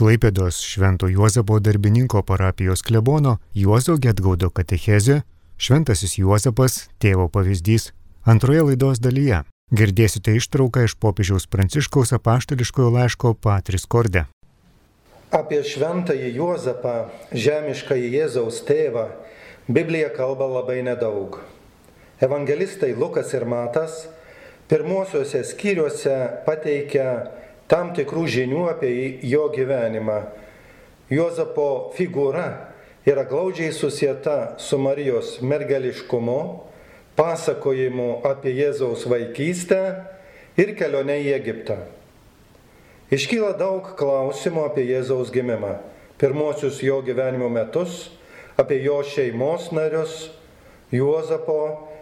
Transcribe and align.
Klaipėdos 0.00 0.62
Švento 0.64 1.10
Juozapo 1.12 1.58
darbininko 1.60 2.22
parapijos 2.24 2.80
klebono 2.80 3.34
Juozo 3.52 3.98
Getgaudo 4.00 4.48
katechezė 4.48 5.18
Šventasis 5.60 6.14
Juozapas- 6.16 6.88
tėvo 7.04 7.26
pavyzdys 7.28 7.90
antroje 8.24 8.62
laidos 8.64 8.96
dalyje. 8.98 9.42
Girdėsite 9.70 10.32
ištrauką 10.40 10.86
iš 10.88 10.94
popiežiaus 10.96 11.44
Pranciškaus 11.52 12.14
apaštališkojo 12.16 12.88
laiško 12.94 13.34
Patris 13.34 13.84
Korde. 13.84 14.24
Apie 15.30 15.60
šventąjį 15.60 16.32
Juozapą, 16.32 17.10
žemiškąjį 17.32 18.08
Jėzaus 18.16 18.64
tėvą, 18.64 19.04
Biblija 19.68 20.08
kalba 20.16 20.48
labai 20.48 20.80
nedaug. 20.82 21.42
Evangelistai 22.20 22.94
Lukas 22.96 23.34
ir 23.34 23.44
Matas 23.44 24.08
pirmuosiuose 24.66 25.44
skyriuose 25.44 26.16
pateikia 26.46 27.28
tam 27.70 27.92
tikrų 27.94 28.26
žinių 28.26 28.64
apie 28.72 28.92
jo 29.30 29.46
gyvenimą. 29.54 30.18
Juozapo 31.10 31.92
figūra 31.94 32.48
yra 33.06 33.24
glaudžiai 33.26 33.72
susieta 33.74 34.56
su 34.58 34.78
Marijos 34.78 35.38
mergeliškumu, 35.42 36.40
pasakojimu 37.18 38.20
apie 38.26 38.52
Jėzaus 38.58 39.06
vaikystę 39.10 39.80
ir 40.58 40.74
kelionę 40.78 41.18
į 41.22 41.32
Egiptą. 41.38 41.78
Iškyla 43.10 43.56
daug 43.58 43.94
klausimų 43.98 44.66
apie 44.68 44.86
Jėzaus 44.86 45.32
gimimą, 45.34 45.76
pirmosius 46.18 46.78
jo 46.86 47.00
gyvenimo 47.02 47.48
metus, 47.50 48.10
apie 48.58 48.78
jo 48.84 49.00
šeimos 49.06 49.70
narius, 49.74 50.30
Juozapo 50.90 51.60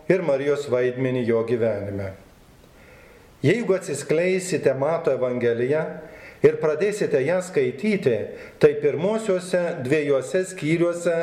ir 0.08 0.24
Marijos 0.24 0.64
vaidmenį 0.72 1.26
jo 1.28 1.42
gyvenime. 1.48 2.14
Jeigu 3.42 3.76
atsiskleisite 3.78 4.72
Mato 4.74 5.12
Evangeliją 5.14 5.84
ir 6.42 6.58
pradėsite 6.58 7.20
ją 7.22 7.38
skaityti, 7.46 8.16
tai 8.58 8.72
pirmosiuose 8.82 9.78
dviejose 9.86 10.42
skyriuose 10.52 11.16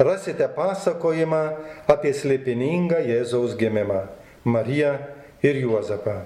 rasite 0.00 0.48
pasakojimą 0.56 1.42
apie 1.92 2.14
slėpiningą 2.16 3.02
Jėzaus 3.04 3.56
gimimą- 3.60 4.06
Mariją 4.54 4.98
ir 5.44 5.60
Juozapą. 5.60 6.24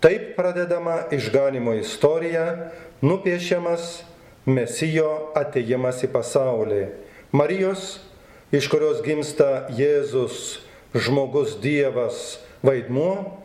Taip 0.00 0.36
pradedama 0.36 1.08
išganimo 1.10 1.72
istorija, 1.80 2.72
nupiešiamas 3.00 4.02
Mesijo 4.44 5.30
ateimas 5.38 6.02
į 6.02 6.08
pasaulį. 6.12 6.88
Marijos, 7.32 8.00
iš 8.52 8.66
kurios 8.68 9.00
gimsta 9.00 9.68
Jėzus, 9.70 10.58
žmogus 10.92 11.54
Dievas 11.62 12.42
vaidmuo 12.60 13.41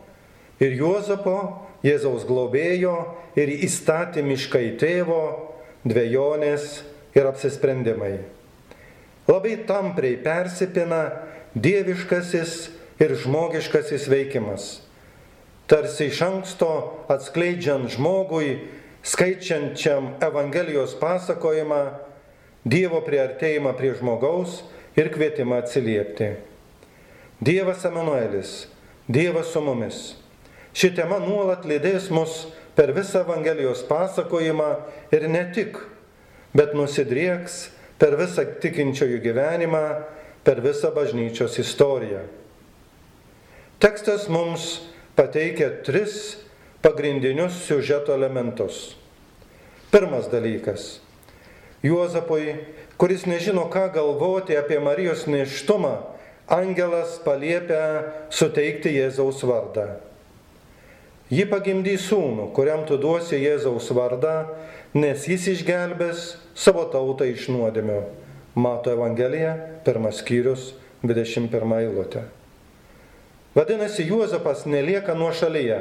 ir 0.62 0.76
Juozapo, 0.78 1.66
Jėzaus 1.86 2.24
globėjo 2.26 2.94
ir 3.38 3.52
įstatymiškai 3.54 4.72
tėvo 4.80 5.22
dviejonės 5.86 6.82
ir 7.14 7.28
apsisprendimai. 7.30 8.18
Labai 9.28 9.54
tampriai 9.68 10.18
persipina 10.24 11.02
dieviškasis 11.54 12.54
ir 12.98 13.14
žmogiškasis 13.22 14.08
veikimas. 14.10 14.68
Tarsi 15.68 16.08
iš 16.08 16.22
anksto 16.24 16.70
atskleidžiant 17.12 17.92
žmogui, 17.92 18.56
skaičiančiam 19.04 20.16
Evangelijos 20.24 20.96
pasakojimą, 21.00 21.82
Dievo 22.68 22.98
priartėjimą 23.06 23.70
prie 23.78 23.92
žmogaus 23.96 24.58
ir 24.98 25.08
kvietimą 25.14 25.60
atsiliepti. 25.62 26.32
Dievas 27.40 27.84
Emanuelis, 27.86 28.66
Dievas 29.08 29.52
su 29.54 29.62
mumis. 29.64 30.00
Ši 30.78 30.92
tema 30.94 31.16
nuolat 31.18 31.64
lydės 31.66 32.06
mus 32.14 32.44
per 32.78 32.92
visą 32.94 33.24
Evangelijos 33.24 33.80
pasakojimą 33.88 34.68
ir 35.10 35.26
ne 35.26 35.42
tik, 35.50 35.80
bet 36.54 36.76
nusidrieks 36.78 37.64
per 37.98 38.14
visą 38.20 38.44
tikinčiojų 38.62 39.18
gyvenimą, 39.24 39.82
per 40.46 40.62
visą 40.62 40.92
bažnyčios 40.94 41.58
istoriją. 41.58 42.22
Tekstas 43.82 44.28
mums 44.30 44.68
pateikia 45.18 45.72
tris 45.82 46.38
pagrindinius 46.82 47.58
siužeto 47.66 48.14
elementus. 48.14 48.94
Pirmas 49.90 50.30
dalykas. 50.30 51.00
Juozapui, 51.82 52.54
kuris 52.98 53.26
nežino, 53.26 53.66
ką 53.66 53.88
galvoti 53.94 54.54
apie 54.54 54.78
Marijos 54.78 55.26
neštumą, 55.26 55.96
angelas 56.46 57.18
paliepia 57.26 58.28
suteikti 58.30 58.94
Jėzaus 58.94 59.42
vardą. 59.42 59.96
Ji 61.28 61.44
pagimdys 61.44 62.06
sūnų, 62.08 62.48
kuriam 62.56 62.86
tu 62.88 62.96
duosi 62.96 63.36
Jėzaus 63.36 63.90
vardą, 63.92 64.54
nes 64.96 65.26
jis 65.28 65.44
išgelbės 65.52 66.38
savo 66.56 66.86
tautą 66.88 67.26
iš 67.28 67.50
nuodėmio. 67.52 68.00
Mato 68.56 68.90
Evangelija, 68.94 69.52
pirmas 69.84 70.22
skyrius, 70.22 70.72
21 71.04 71.74
eilutė. 71.82 72.24
Vadinasi, 73.54 74.06
Juozapas 74.08 74.64
nelieka 74.66 75.12
nuo 75.18 75.28
šalyje. 75.36 75.78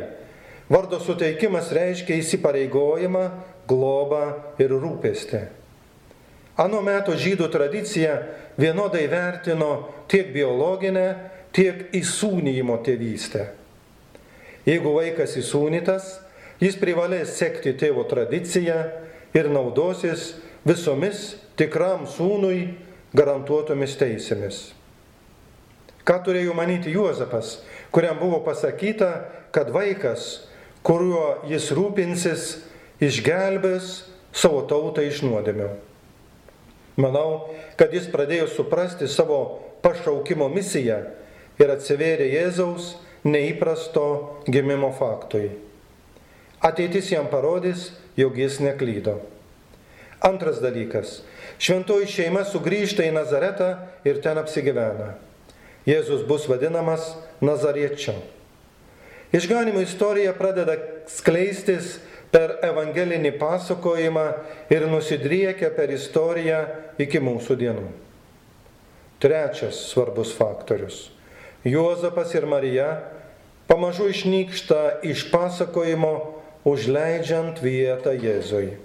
Vardo 0.67 0.99
suteikimas 0.99 1.71
reiškia 1.71 2.17
įsipareigojimą, 2.19 3.23
globą 3.71 4.23
ir 4.59 4.73
rūpestį. 4.75 5.45
Anu 6.59 6.81
metu 6.83 7.15
žydų 7.15 7.47
tradicija 7.53 8.17
vienodai 8.59 9.05
vertino 9.07 9.71
tiek 10.11 10.33
biologinę, 10.35 11.07
tiek 11.55 11.87
įsūnyjimo 11.95 12.81
tėvystę. 12.83 13.45
Jeigu 14.67 14.91
vaikas 14.97 15.37
įsūnytas, 15.39 16.17
jis 16.59 16.75
privalės 16.79 17.37
sekti 17.39 17.71
tėvo 17.79 18.03
tradiciją 18.09 18.81
ir 19.37 19.47
naudosis 19.53 20.33
visomis 20.67 21.37
tikram 21.59 22.03
sūnui 22.09 22.73
garantuotomis 23.15 23.95
teisėmis. 23.99 24.59
Ką 26.07 26.19
turėjo 26.23 26.53
manyti 26.55 26.91
Juozapas, 26.91 27.61
kuriam 27.91 28.19
buvo 28.19 28.39
pasakyta, 28.43 29.27
kad 29.55 29.71
vaikas, 29.75 30.47
kuriuo 30.83 31.47
jis 31.47 31.71
rūpinsis, 31.75 32.45
išgelbės 33.03 34.05
savo 34.35 34.61
tautą 34.69 35.03
iš 35.07 35.23
nuodėmio. 35.25 35.73
Manau, 36.97 37.55
kad 37.77 37.91
jis 37.93 38.07
pradėjo 38.09 38.47
suprasti 38.49 39.07
savo 39.11 39.59
pašaukimo 39.83 40.47
misiją 40.49 41.03
ir 41.61 41.73
atsivėrė 41.73 42.31
Jėzaus 42.33 42.95
neįprasto 43.27 44.05
gimimo 44.47 44.91
faktui. 44.95 45.51
Ateitis 46.63 47.11
jam 47.11 47.27
parodys, 47.31 47.91
jog 48.17 48.37
jis 48.39 48.59
neklydo. 48.63 49.19
Antras 50.25 50.57
dalykas. 50.63 51.21
Šventoji 51.61 52.09
šeima 52.09 52.41
sugrįžta 52.47 53.05
į 53.05 53.13
Nazaretą 53.13 53.69
ir 54.07 54.21
ten 54.23 54.39
apsigyvena. 54.41 55.13
Jėzus 55.87 56.25
bus 56.27 56.47
vadinamas 56.49 57.13
Nazariečiu. 57.41 58.15
Išganimo 59.35 59.83
istorija 59.83 60.33
pradeda 60.33 60.77
skleistis 61.11 61.97
per 62.31 62.57
evangelinį 62.65 63.33
pasakojimą 63.39 64.25
ir 64.73 64.87
nusidriekia 64.89 65.69
per 65.75 65.93
istoriją 65.93 66.63
iki 66.99 67.21
mūsų 67.23 67.57
dienų. 67.59 67.85
Trečias 69.21 69.79
svarbus 69.91 70.33
faktorius. 70.37 71.07
Juozapas 71.67 72.33
ir 72.37 72.45
Marija 72.49 72.89
pamažu 73.67 74.09
išnyksta 74.09 74.99
iš 75.03 75.27
pasakojimo, 75.31 76.13
užleidžiant 76.67 77.61
vietą 77.63 78.11
Jėzui. 78.15 78.75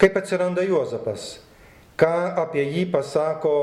Kaip 0.00 0.16
atsiranda 0.16 0.64
Juozapas? 0.64 1.38
Ką 2.00 2.34
apie 2.40 2.64
jį 2.64 2.88
pasako 2.92 3.54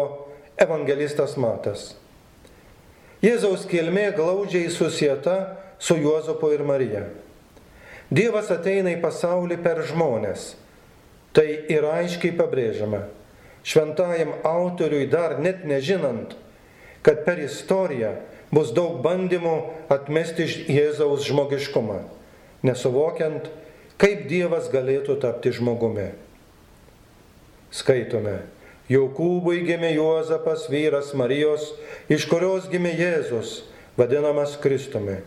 evangelistas 0.60 1.36
Matas? 1.42 1.92
Jėzaus 3.22 3.68
kilmė 3.70 4.12
glaudžiai 4.18 4.70
susieta 4.74 5.58
su 5.82 5.98
Juozapu 6.00 6.54
ir 6.56 6.64
Marija. 6.66 7.04
Dievas 8.12 8.50
ateina 8.54 8.94
į 8.96 9.02
pasaulį 9.04 9.60
per 9.62 9.84
žmonės. 9.88 10.56
Tai 11.32 11.46
yra 11.72 12.02
aiškiai 12.02 12.34
pabrėžiama. 12.36 13.06
Šventajam 13.64 14.34
autoriui 14.48 15.06
dar 15.08 15.38
net 15.40 15.62
nežinant, 15.70 16.34
kad 17.06 17.22
per 17.28 17.40
istoriją 17.40 18.16
bus 18.52 18.74
daug 18.76 19.00
bandymų 19.04 19.56
atmesti 19.92 20.46
Jėzaus 20.72 21.26
žmogiškumą, 21.28 22.02
nesuvokiant, 22.68 23.48
kaip 24.02 24.28
Dievas 24.30 24.70
galėtų 24.74 25.18
tapti 25.24 25.54
žmogumi. 25.56 26.12
Skaitome, 27.72 28.42
Jokūbui 28.92 29.62
gimė 29.64 29.94
Juozapas, 29.96 30.66
vyras 30.68 31.14
Marijos, 31.16 31.70
iš 32.12 32.26
kurios 32.28 32.68
gimė 32.72 32.92
Jėzus, 33.00 33.62
vadinamas 33.96 34.58
Kristumi. 34.60 35.22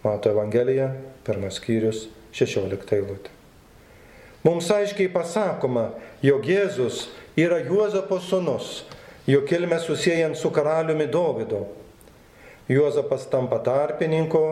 Mato 0.00 0.30
Evangelija, 0.32 0.94
pirmas 1.26 1.58
skyrius, 1.60 2.06
16 2.32 2.94
eilutė. 2.96 3.34
Mums 4.46 4.70
aiškiai 4.72 5.10
pasakoma, 5.12 5.90
jog 6.24 6.46
Jėzus 6.48 7.10
yra 7.36 7.58
Juozapo 7.60 8.16
sunus, 8.24 8.86
jo 9.28 9.42
kilmę 9.44 9.76
susijęjant 9.84 10.40
su 10.40 10.48
karaliumi 10.50 11.04
Dovydu. 11.12 11.66
Juozapas 12.70 13.26
tampa 13.30 13.58
tarpininku, 13.66 14.44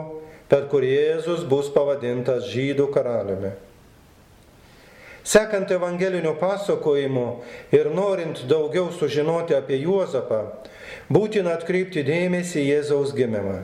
per 0.50 0.67
kurį 0.73 0.91
Jėzus 0.91 1.44
bus 1.47 1.69
pavadintas 1.70 2.49
žydų 2.50 2.88
karaliumi. 2.94 3.53
Sekant 5.29 5.69
evangeliniu 5.70 6.32
pasakojimu 6.41 7.26
ir 7.76 7.91
norint 7.93 8.41
daugiau 8.49 8.88
sužinoti 8.97 9.55
apie 9.55 9.76
Juozapą, 9.82 10.41
būtina 11.12 11.53
atkreipti 11.59 12.03
dėmesį 12.06 12.62
į 12.62 12.70
Jėzaus 12.70 13.12
gimimą. 13.15 13.59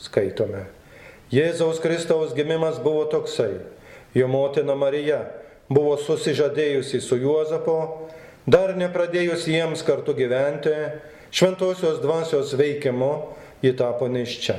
Skaitome. 0.00 0.66
Jėzaus 1.32 1.80
Kristaus 1.80 2.34
gimimas 2.36 2.78
buvo 2.82 3.06
toksai. 3.08 3.62
Jo 4.14 4.26
motina 4.28 4.74
Marija 4.74 5.22
buvo 5.70 5.94
susižadėjusi 5.96 7.00
su 7.00 7.16
Juozapo, 7.20 8.08
dar 8.44 8.74
nepradėjus 8.76 9.46
jiems 9.48 9.84
kartu 9.86 10.12
gyventi, 10.18 10.74
šventosios 11.30 12.00
dvasios 12.02 12.54
veikimu 12.58 13.12
ji 13.62 13.74
tapo 13.76 14.08
neščia. 14.08 14.58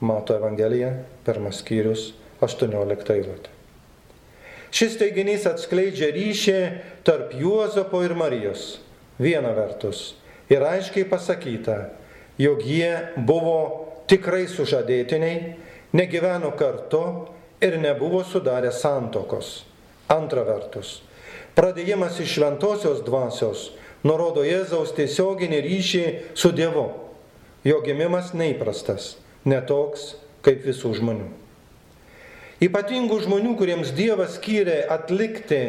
Mato 0.00 0.36
Evangelija, 0.36 0.92
pirmas 1.26 1.62
skyrius, 1.62 2.12
18 2.40 3.14
eilutė. 3.16 3.50
Šis 4.70 4.98
teiginys 5.00 5.46
atskleidžia 5.48 6.10
ryšį 6.14 6.58
tarp 7.06 7.32
Juozapo 7.40 8.02
ir 8.04 8.14
Marijos. 8.14 8.76
Viena 9.18 9.50
vertus. 9.56 10.12
Ir 10.52 10.62
aiškiai 10.62 11.08
pasakyta, 11.08 11.78
jog 12.38 12.62
jie 12.62 12.92
buvo 13.16 13.56
tikrai 14.08 14.46
sužadėtiniai, 14.48 15.56
negyveno 15.96 16.52
kartu 16.56 17.02
ir 17.64 17.78
nebuvo 17.80 18.22
sudarę 18.24 18.70
santokos. 18.72 19.64
Antra 20.08 20.44
vertus, 20.46 21.00
pradėjimas 21.58 22.20
iš 22.22 22.38
šventosios 22.38 23.02
dvasios 23.04 23.66
nurodo 24.06 24.44
Jėzaus 24.46 24.94
tiesioginį 24.96 25.60
ryšį 25.64 26.04
su 26.38 26.52
Dievu. 26.54 26.86
Jo 27.66 27.80
gimimas 27.82 28.32
neįprastas, 28.38 29.16
netoks 29.48 30.14
kaip 30.46 30.62
visų 30.66 30.94
žmonių. 31.00 31.28
Ypatingų 32.62 33.20
žmonių, 33.22 33.54
kuriems 33.58 33.92
Dievas 33.94 34.36
skyrė 34.38 34.80
atlikti 34.90 35.60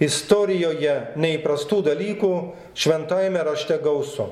istorijoje 0.00 0.94
neįprastų 1.20 1.82
dalykų, 1.90 2.32
šventajame 2.72 3.42
rašte 3.44 3.76
gausu. 3.82 4.30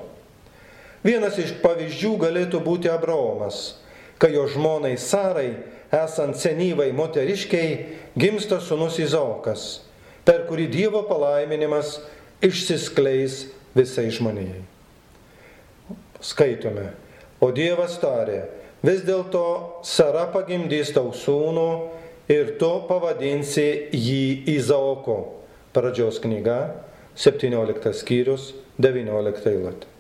Vienas 1.05 1.37
iš 1.39 1.53
pavyzdžių 1.63 2.15
galėtų 2.25 2.63
būti 2.65 2.89
Abraomas, 2.91 3.79
kai 4.19 4.33
jo 4.35 4.47
žmonai 4.51 4.97
Sarai, 4.99 5.53
esant 5.95 6.37
senyvai 6.41 6.91
moteriškiai, 6.97 7.77
gimsta 8.19 8.59
sunus 8.65 8.99
Izaokas, 9.01 9.85
per 10.25 10.47
kurį 10.49 10.67
Dievo 10.73 11.05
palaiminimas 11.09 11.99
išsiskleis 12.45 13.47
visai 13.75 14.09
žmonijai. 14.15 14.63
Skaitome, 16.25 16.93
o 17.41 17.51
Dievas 17.55 17.99
tarė, 18.03 18.43
vis 18.83 19.05
dėlto 19.07 19.83
Sara 19.87 20.27
pagimdys 20.35 20.91
tau 20.97 21.13
sūnų 21.15 21.69
ir 22.31 22.57
tu 22.61 22.71
pavadinsi 22.89 23.69
jį 23.95 24.55
Izaoko. 24.59 25.21
Pradžios 25.75 26.19
knyga, 26.23 26.75
17 27.19 27.95
skyrius, 27.95 28.53
19 28.83 29.47
eilutė. 29.53 29.95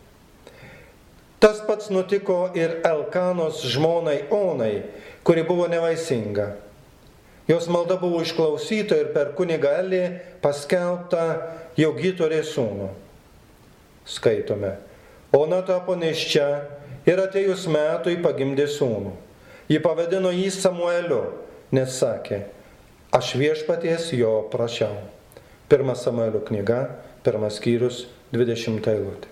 Tas 1.38 1.60
pats 1.62 1.86
nutiko 1.94 2.48
ir 2.58 2.80
Elkanos 2.86 3.60
žmonai 3.70 4.24
Onai, 4.34 4.82
kuri 5.22 5.44
buvo 5.46 5.68
nevaisinga. 5.70 6.48
Jos 7.48 7.68
malda 7.70 7.94
buvo 7.96 8.24
išklausyta 8.24 8.98
ir 8.98 9.12
per 9.14 9.30
kunigą 9.38 9.70
Elį 9.84 10.02
paskelbta, 10.42 11.22
jog 11.78 12.00
ji 12.02 12.12
turė 12.18 12.42
sūnų. 12.46 12.90
Skaitome. 14.08 14.74
Ona 15.36 15.60
tapo 15.66 15.94
neščia 15.98 16.46
ir 17.08 17.20
atėjus 17.22 17.66
metui 17.70 18.16
pagimdė 18.24 18.66
sūnų. 18.72 19.14
Ji 19.68 19.80
pavadino 19.84 20.32
jį 20.32 20.48
Samueliu, 20.54 21.20
nes 21.76 21.98
sakė, 22.00 22.46
aš 23.12 23.34
viešpaties 23.36 24.14
jo 24.16 24.48
prašiau. 24.52 25.02
Pirmas 25.68 26.06
Samuelio 26.06 26.40
knyga, 26.40 26.86
pirmas 27.24 27.60
skyrius, 27.60 28.06
20 28.32 28.88
eilutė. 28.88 29.28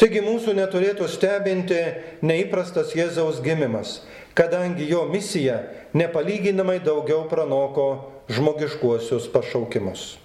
Taigi 0.00 0.24
mūsų 0.24 0.56
neturėtų 0.56 1.06
stebinti 1.12 1.78
neįprastas 2.24 2.96
Jėzaus 2.96 3.38
gimimas, 3.44 4.00
kadangi 4.34 4.88
jo 4.88 5.04
misija 5.12 5.60
nepalyginamai 5.94 6.80
daugiau 6.82 7.28
pranoko 7.30 7.86
žmogiškuosius 8.32 9.28
pašaukimus. 9.30 10.23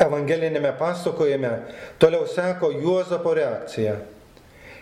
Evangelinėme 0.00 0.72
pasakojime 0.78 1.50
toliau 2.00 2.24
seko 2.28 2.70
Juozapo 2.72 3.34
reakcija. 3.36 3.98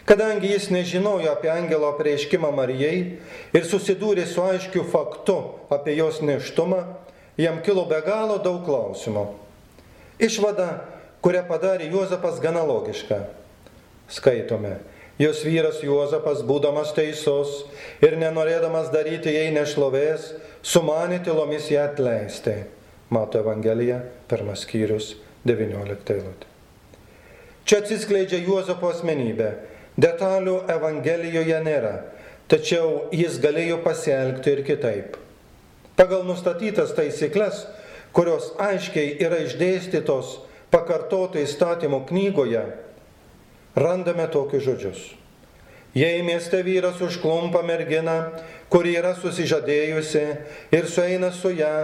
Kadangi 0.09 0.55
jis 0.55 0.70
nežinojo 0.73 1.29
apie 1.35 1.50
angelo 1.53 1.91
prieiškimą 1.99 2.49
Marijai 2.56 3.00
ir 3.53 3.67
susidūrė 3.69 4.25
su 4.31 4.41
aiškiu 4.41 4.87
faktu 4.88 5.37
apie 5.75 5.99
jos 5.99 6.23
neštumą, 6.25 6.79
jam 7.37 7.59
kilo 7.67 7.85
be 7.91 7.99
galo 8.06 8.38
daug 8.41 8.62
klausimų. 8.65 9.26
Išvada 10.23 10.69
kurią 11.20 11.43
padarė 11.50 11.91
Juozapas 11.93 12.41
gana 12.41 12.62
logiška. 12.65 13.26
Skaitome. 14.09 14.79
Jos 15.19 15.43
vyras 15.43 15.82
Juozapas, 15.82 16.44
būdamas 16.47 16.94
teisus 16.94 17.65
ir 18.00 18.15
nenorėdamas 18.20 18.93
daryti 18.94 19.35
jai 19.35 19.50
nešlovės, 19.50 20.31
sumanė 20.62 21.19
tylomis 21.26 21.67
ją 21.75 21.88
atleisti. 21.91 22.61
Mato 23.10 23.40
Evangelija, 23.40 24.02
pirmas 24.28 24.66
skyrius, 24.66 25.14
19 25.49 26.12
eilutė. 26.12 26.49
Čia 27.69 27.82
atsiskleidžia 27.82 28.40
Juozapo 28.44 28.90
asmenybė. 28.93 29.49
Detalių 29.99 30.60
Evangelijoje 30.70 31.56
nėra, 31.64 31.94
tačiau 32.49 33.08
jis 33.12 33.40
galėjo 33.43 33.81
pasielgti 33.84 34.52
ir 34.55 34.62
kitaip. 34.66 35.16
Pagal 35.99 36.22
nustatytas 36.28 36.93
taisyklės, 36.94 37.64
kurios 38.14 38.52
aiškiai 38.62 39.16
yra 39.25 39.40
išdėstytos 39.43 40.37
pakartota 40.70 41.40
įstatymo 41.43 42.05
knygoje, 42.08 42.62
randame 43.76 44.28
tokius 44.31 44.64
žodžius. 44.69 45.00
Jei 45.96 46.20
mieste 46.22 46.60
vyras 46.62 47.00
užklumpa 47.02 47.64
merginą, 47.66 48.19
kuri 48.70 48.93
yra 49.00 49.14
susižadėjusi 49.16 50.25
ir 50.76 50.87
sueina 50.87 51.32
su 51.32 51.50
ją, 51.56 51.75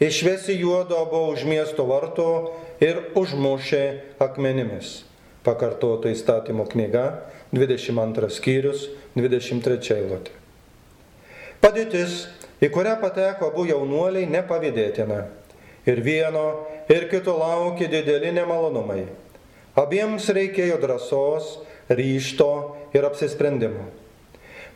išvesi 0.00 0.58
juodo 0.60 0.98
abu 1.00 1.32
už 1.32 1.44
miesto 1.48 1.86
varto 1.88 2.56
ir 2.80 3.12
užmušė 3.16 4.16
akmenimis. 4.20 5.04
Pakartota 5.46 6.10
įstatymo 6.10 6.66
knyga, 6.66 7.22
22 7.54 8.30
skyrius, 8.34 8.88
23 9.14 9.94
eilutė. 9.94 10.34
Padėtis, 11.62 12.26
į 12.60 12.68
kurią 12.74 12.96
pateko 13.00 13.52
abu 13.52 13.64
jaunuoliai, 13.70 14.26
nepavydėtina. 14.28 15.24
Ir 15.86 16.02
vieno, 16.02 16.66
ir 16.90 17.06
kito 17.10 17.36
laukė 17.38 17.86
dideli 17.90 18.32
nemalonumai. 18.34 19.06
Abiems 19.78 20.26
reikėjo 20.34 20.80
drąsos, 20.82 21.52
ryšto 21.88 22.50
ir 22.96 23.06
apsisprendimo. 23.06 23.86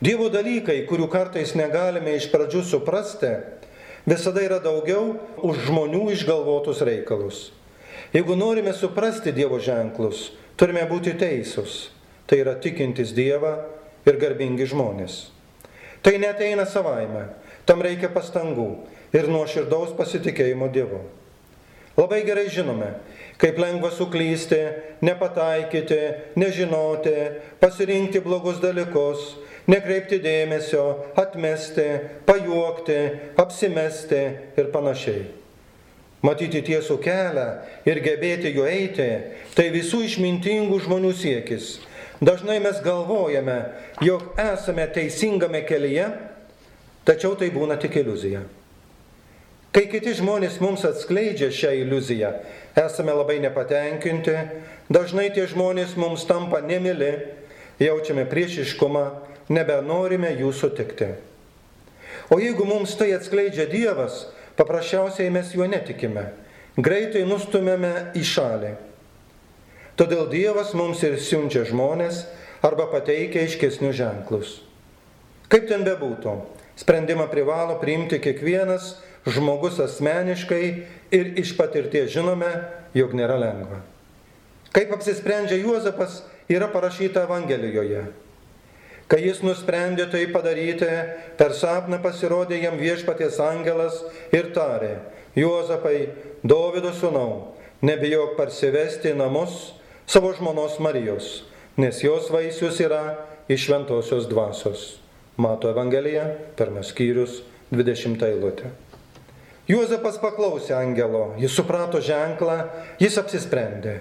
Dievo 0.00 0.30
dalykai, 0.32 0.84
kurių 0.88 1.10
kartais 1.12 1.52
negalime 1.58 2.14
iš 2.16 2.30
pradžių 2.32 2.62
suprasti, 2.64 3.32
visada 4.08 4.42
yra 4.44 4.60
daugiau 4.62 5.16
už 5.42 5.66
žmonių 5.68 6.10
išgalvotus 6.14 6.82
reikalus. 6.86 7.50
Jeigu 8.14 8.34
norime 8.34 8.72
suprasti 8.74 9.32
Dievo 9.32 9.60
ženklus, 9.62 10.30
turime 10.58 10.82
būti 10.88 11.14
teisūs. 11.18 11.90
Tai 12.26 12.38
yra 12.42 12.54
tikintis 12.62 13.10
Dievą 13.14 13.56
ir 14.06 14.18
garbingi 14.18 14.66
žmonės. 14.70 15.28
Tai 16.00 16.14
neteina 16.22 16.64
savaime, 16.64 17.28
tam 17.66 17.82
reikia 17.84 18.08
pastangų 18.12 18.68
ir 19.12 19.28
nuoširdaus 19.28 19.92
pasitikėjimo 19.98 20.70
Dievu. 20.72 21.02
Labai 21.98 22.22
gerai 22.24 22.46
žinome, 22.48 22.94
kaip 23.40 23.58
lengva 23.60 23.90
suklysti, 23.92 24.60
nepataikyti, 25.04 26.00
nežinoti, 26.40 27.16
pasirinkti 27.60 28.22
blogus 28.24 28.60
dalykus, 28.62 29.34
nekreipti 29.70 30.18
dėmesio, 30.22 30.84
atmesti, 31.20 31.86
pajuokti, 32.26 32.98
apsimesti 33.40 34.22
ir 34.58 34.72
panašiai. 34.74 35.28
Matyti 36.26 36.60
tiesų 36.66 36.98
kelią 37.00 37.46
ir 37.88 38.02
gebėti 38.04 38.52
juo 38.52 38.66
eiti- 38.68 39.08
tai 39.56 39.70
visų 39.72 40.04
išmintingų 40.04 40.80
žmonių 40.84 41.12
siekis. 41.16 41.78
Dažnai 42.20 42.60
mes 42.60 42.82
galvojame, 42.84 43.72
jog 44.02 44.34
esame 44.36 44.86
teisingame 44.92 45.64
kelyje, 45.64 46.12
tačiau 47.06 47.34
tai 47.34 47.48
būna 47.50 47.80
tik 47.80 47.96
iliuzija. 47.96 48.42
Kai 49.72 49.86
kiti 49.86 50.12
žmonės 50.18 50.60
mums 50.60 50.84
atskleidžia 50.84 51.48
šią 51.48 51.70
iliuziją, 51.84 52.34
esame 52.76 53.12
labai 53.12 53.38
nepatenkinti, 53.40 54.34
dažnai 54.90 55.30
tie 55.32 55.46
žmonės 55.46 55.96
mums 55.96 56.26
tampa 56.26 56.60
nemili, 56.60 57.14
jaučiame 57.78 58.26
priešiškumą, 58.26 59.29
nebenorime 59.50 60.30
jų 60.38 60.52
sutikti. 60.54 61.10
O 62.30 62.38
jeigu 62.38 62.64
mums 62.66 62.94
tai 62.98 63.10
atskleidžia 63.16 63.66
Dievas, 63.70 64.28
paprasčiausiai 64.58 65.32
mes 65.34 65.50
juo 65.54 65.66
netikime, 65.66 66.30
greitai 66.78 67.24
nustumėme 67.26 68.12
į 68.18 68.22
šalį. 68.26 68.72
Todėl 69.98 70.30
Dievas 70.32 70.72
mums 70.78 71.02
ir 71.04 71.18
siunčia 71.20 71.66
žmonės 71.68 72.24
arba 72.64 72.86
pateikia 72.92 73.42
aiškesnius 73.44 73.98
ženklus. 73.98 74.54
Kaip 75.50 75.66
ten 75.68 75.82
bebūtų, 75.84 76.36
sprendimą 76.78 77.26
privalo 77.32 77.74
priimti 77.82 78.20
kiekvienas 78.22 78.94
žmogus 79.26 79.80
asmeniškai 79.82 80.64
ir 81.12 81.32
iš 81.40 81.56
patirties 81.58 82.12
žinome, 82.14 82.48
jog 82.94 83.12
nėra 83.18 83.36
lengva. 83.40 83.82
Kaip 84.70 84.92
apsisprendžia 84.94 85.58
Juozapas, 85.58 86.22
yra 86.50 86.70
parašyta 86.70 87.26
Evangelijoje. 87.26 88.04
Kai 89.10 89.24
jis 89.24 89.40
nusprendė 89.42 90.06
tai 90.10 90.26
padaryti, 90.30 90.88
per 91.38 91.54
sapną 91.58 91.98
pasirodė 92.02 92.60
jam 92.62 92.76
viešpaties 92.78 93.40
angelas 93.42 93.96
ir 94.30 94.52
tarė, 94.54 95.00
Juozapai, 95.34 96.10
Dovido 96.46 96.92
sūnau, 96.94 97.56
nebijok 97.82 98.36
parsivesti 98.38 99.10
į 99.10 99.18
namus 99.18 99.72
savo 100.10 100.30
žmonos 100.34 100.78
Marijos, 100.82 101.42
nes 101.78 102.00
jos 102.02 102.30
vaisius 102.30 102.78
yra 102.82 103.02
iš 103.50 103.66
šventosios 103.66 104.30
dvasios. 104.30 104.86
Mato 105.40 105.70
Evangelija, 105.70 106.28
pirmas 106.58 106.90
skyrius, 106.94 107.40
20 107.74 108.22
eilutė. 108.26 108.70
Juozapas 109.70 110.18
paklausė 110.22 110.74
angelo, 110.78 111.32
jis 111.38 111.54
suprato 111.54 112.00
ženklą, 112.02 112.56
jis 113.02 113.18
apsisprendė. 113.22 114.00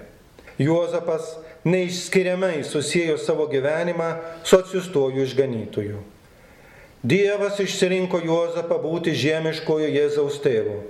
Juozapas 0.60 1.36
neišskiriamai 1.64 2.64
susijęjo 2.64 3.18
savo 3.18 3.46
gyvenimą 3.46 4.14
su 4.44 4.56
atsiustuoju 4.56 5.22
išganytoju. 5.22 5.98
Dievas 7.02 7.60
išsirinko 7.60 8.20
Juozapą 8.24 8.76
būti 8.80 9.14
žemiškojo 9.16 9.88
Jėzaus 9.88 10.40
tėvu. 10.44 10.82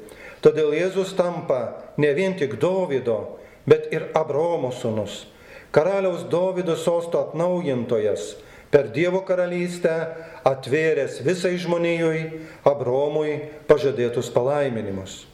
Todėl 0.43 0.73
Jėzus 0.75 1.12
tampa 1.15 1.61
ne 2.00 2.11
vien 2.17 2.35
tik 2.35 2.57
Dovido, 2.59 3.39
bet 3.69 3.91
ir 3.95 4.09
Abromo 4.17 4.73
sūnus, 4.75 5.27
karaliaus 5.71 6.25
Dovido 6.31 6.75
sosto 6.75 7.21
atnaujintojas 7.21 8.35
per 8.71 8.89
Dievo 8.95 9.21
karalystę 9.27 9.95
atvėręs 10.47 11.21
visai 11.27 11.57
žmonijui, 11.61 12.23
Abromui 12.67 13.37
pažadėtus 13.69 14.31
palaiminimus. 14.35 15.27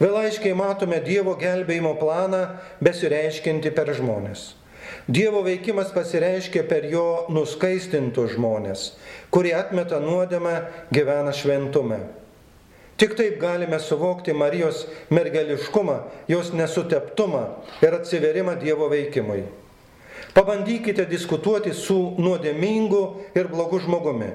Vėl 0.00 0.16
aiškiai 0.24 0.56
matome 0.56 0.98
Dievo 1.04 1.36
gelbėjimo 1.38 1.94
planą 2.00 2.42
besireiškinti 2.84 3.72
per 3.76 3.92
žmonės. 3.96 4.61
Dievo 5.08 5.42
veikimas 5.42 5.90
pasireiškia 5.90 6.62
per 6.70 6.86
jo 6.86 7.26
nuskaistintus 7.34 8.36
žmonės, 8.36 8.92
kurie 9.34 9.54
atmeta 9.58 9.98
nuodėmę, 9.98 10.54
gyvena 10.94 11.32
šventume. 11.34 11.98
Tik 13.02 13.16
taip 13.18 13.40
galime 13.42 13.80
suvokti 13.82 14.30
Marijos 14.36 14.84
mergeliškumą, 15.10 15.96
jos 16.30 16.52
nesuteptumą 16.54 17.42
ir 17.82 17.96
atsiverimą 17.98 18.54
Dievo 18.60 18.86
veikimui. 18.92 19.42
Pabandykite 20.36 21.08
diskutuoti 21.10 21.74
su 21.74 22.14
nuodėmingu 22.22 23.02
ir 23.34 23.50
blogu 23.50 23.82
žmogumi. 23.82 24.30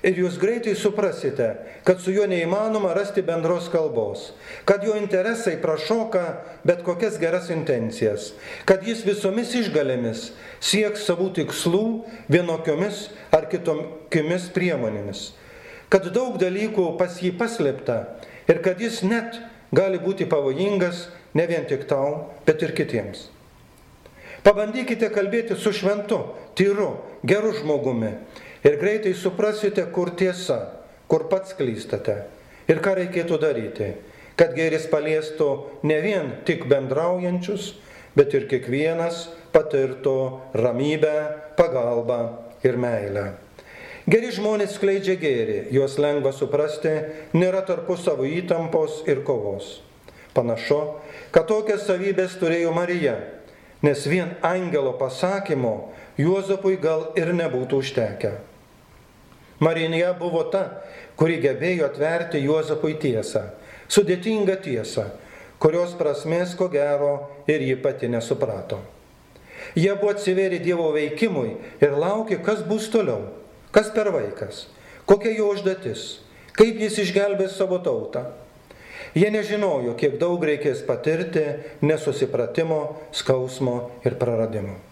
Ir 0.00 0.16
jūs 0.16 0.38
greitai 0.40 0.72
suprasite, 0.80 1.46
kad 1.84 2.00
su 2.00 2.14
juo 2.14 2.24
neįmanoma 2.28 2.94
rasti 2.96 3.20
bendros 3.24 3.66
kalbos, 3.68 4.30
kad 4.64 4.84
jo 4.86 4.94
interesai 4.96 5.58
prašoka 5.60 6.22
bet 6.64 6.80
kokias 6.86 7.18
geras 7.20 7.50
intencijas, 7.52 8.30
kad 8.64 8.86
jis 8.88 9.04
visomis 9.04 9.52
išgalėmis 9.60 10.30
sieks 10.56 11.04
savų 11.04 11.28
tikslų 11.42 11.84
vienokiomis 12.32 13.10
ar 13.36 13.50
kitokiomis 13.52 14.48
priemonėmis, 14.56 15.24
kad 15.92 16.08
daug 16.16 16.40
dalykų 16.40 16.94
pas 16.96 17.20
jį 17.20 17.34
paslėpta 17.36 18.00
ir 18.48 18.64
kad 18.64 18.80
jis 18.80 19.02
net 19.04 19.36
gali 19.68 20.00
būti 20.00 20.24
pavojingas 20.24 21.10
ne 21.36 21.44
vien 21.46 21.68
tik 21.68 21.84
tau, 21.90 22.30
bet 22.48 22.64
ir 22.64 22.72
kitiems. 22.72 23.28
Pabandykite 24.40 25.10
kalbėti 25.12 25.52
su 25.60 25.74
šventu, 25.76 26.22
tyru, 26.56 26.94
geru 27.20 27.52
žmogumi 27.52 28.14
ir 28.64 28.76
greitai 28.80 29.14
suprasite, 29.14 29.84
kur 29.92 30.12
tiesa, 30.16 30.60
kur 31.10 31.28
pats 31.30 31.54
klystate 31.56 32.16
ir 32.70 32.80
ką 32.84 32.94
reikėtų 33.00 33.38
daryti, 33.42 33.92
kad 34.38 34.54
gėris 34.56 34.86
paliestų 34.90 35.48
ne 35.88 35.98
vien 36.04 36.32
tik 36.46 36.66
bendraujančius, 36.70 37.74
bet 38.14 38.34
ir 38.34 38.46
kiekvienas 38.50 39.28
patirtų 39.54 40.16
ramybę, 40.54 41.16
pagalbą 41.58 42.20
ir 42.66 42.78
meilę. 42.80 43.26
Geri 44.10 44.30
žmonės 44.34 44.74
skleidžia 44.78 45.16
gėrį, 45.20 45.58
juos 45.74 45.98
lengva 46.00 46.32
suprasti, 46.34 46.92
nėra 47.36 47.60
tarpusavo 47.66 48.26
įtampos 48.26 49.04
ir 49.10 49.20
kovos. 49.26 49.80
Panašu, 50.34 50.80
kad 51.34 51.50
tokias 51.50 51.84
savybės 51.86 52.38
turėjo 52.38 52.72
Marija 52.74 53.18
nes 53.82 54.06
vien 54.06 54.28
angelo 54.42 54.92
pasakymo 54.98 55.92
Juozapui 56.20 56.76
gal 56.76 57.14
ir 57.16 57.32
nebūtų 57.32 57.80
užtekę. 57.80 58.32
Marinija 59.60 60.14
buvo 60.16 60.46
ta, 60.52 60.64
kuri 61.20 61.36
gebėjo 61.42 61.90
atverti 61.90 62.40
Juozapui 62.40 62.94
tiesą, 63.00 63.44
sudėtingą 63.92 64.56
tiesą, 64.64 65.10
kurios 65.60 65.92
prasmės 65.98 66.56
ko 66.56 66.70
gero 66.72 67.12
ir 67.50 67.60
ji 67.66 67.76
pati 67.84 68.08
nesuprato. 68.08 68.80
Jie 69.76 69.92
buvo 70.00 70.14
atsivėrę 70.14 70.62
Dievo 70.64 70.88
veikimui 70.96 71.52
ir 71.84 71.92
laukė, 71.92 72.40
kas 72.44 72.64
bus 72.64 72.88
toliau, 72.90 73.28
kas 73.70 73.92
per 73.92 74.08
vaikas, 74.14 74.64
kokia 75.04 75.36
jo 75.36 75.52
užduotis, 75.52 76.06
kaip 76.56 76.80
jis 76.80 76.96
išgelbės 77.04 77.58
savo 77.60 77.78
tautą. 77.84 78.30
Jie 79.12 79.28
nežinojo, 79.32 79.96
kiek 79.98 80.16
daug 80.20 80.42
reikės 80.46 80.84
patirti 80.86 81.44
nesusipratimo, 81.84 82.82
skausmo 83.16 83.90
ir 84.06 84.16
praradimo. 84.20 84.89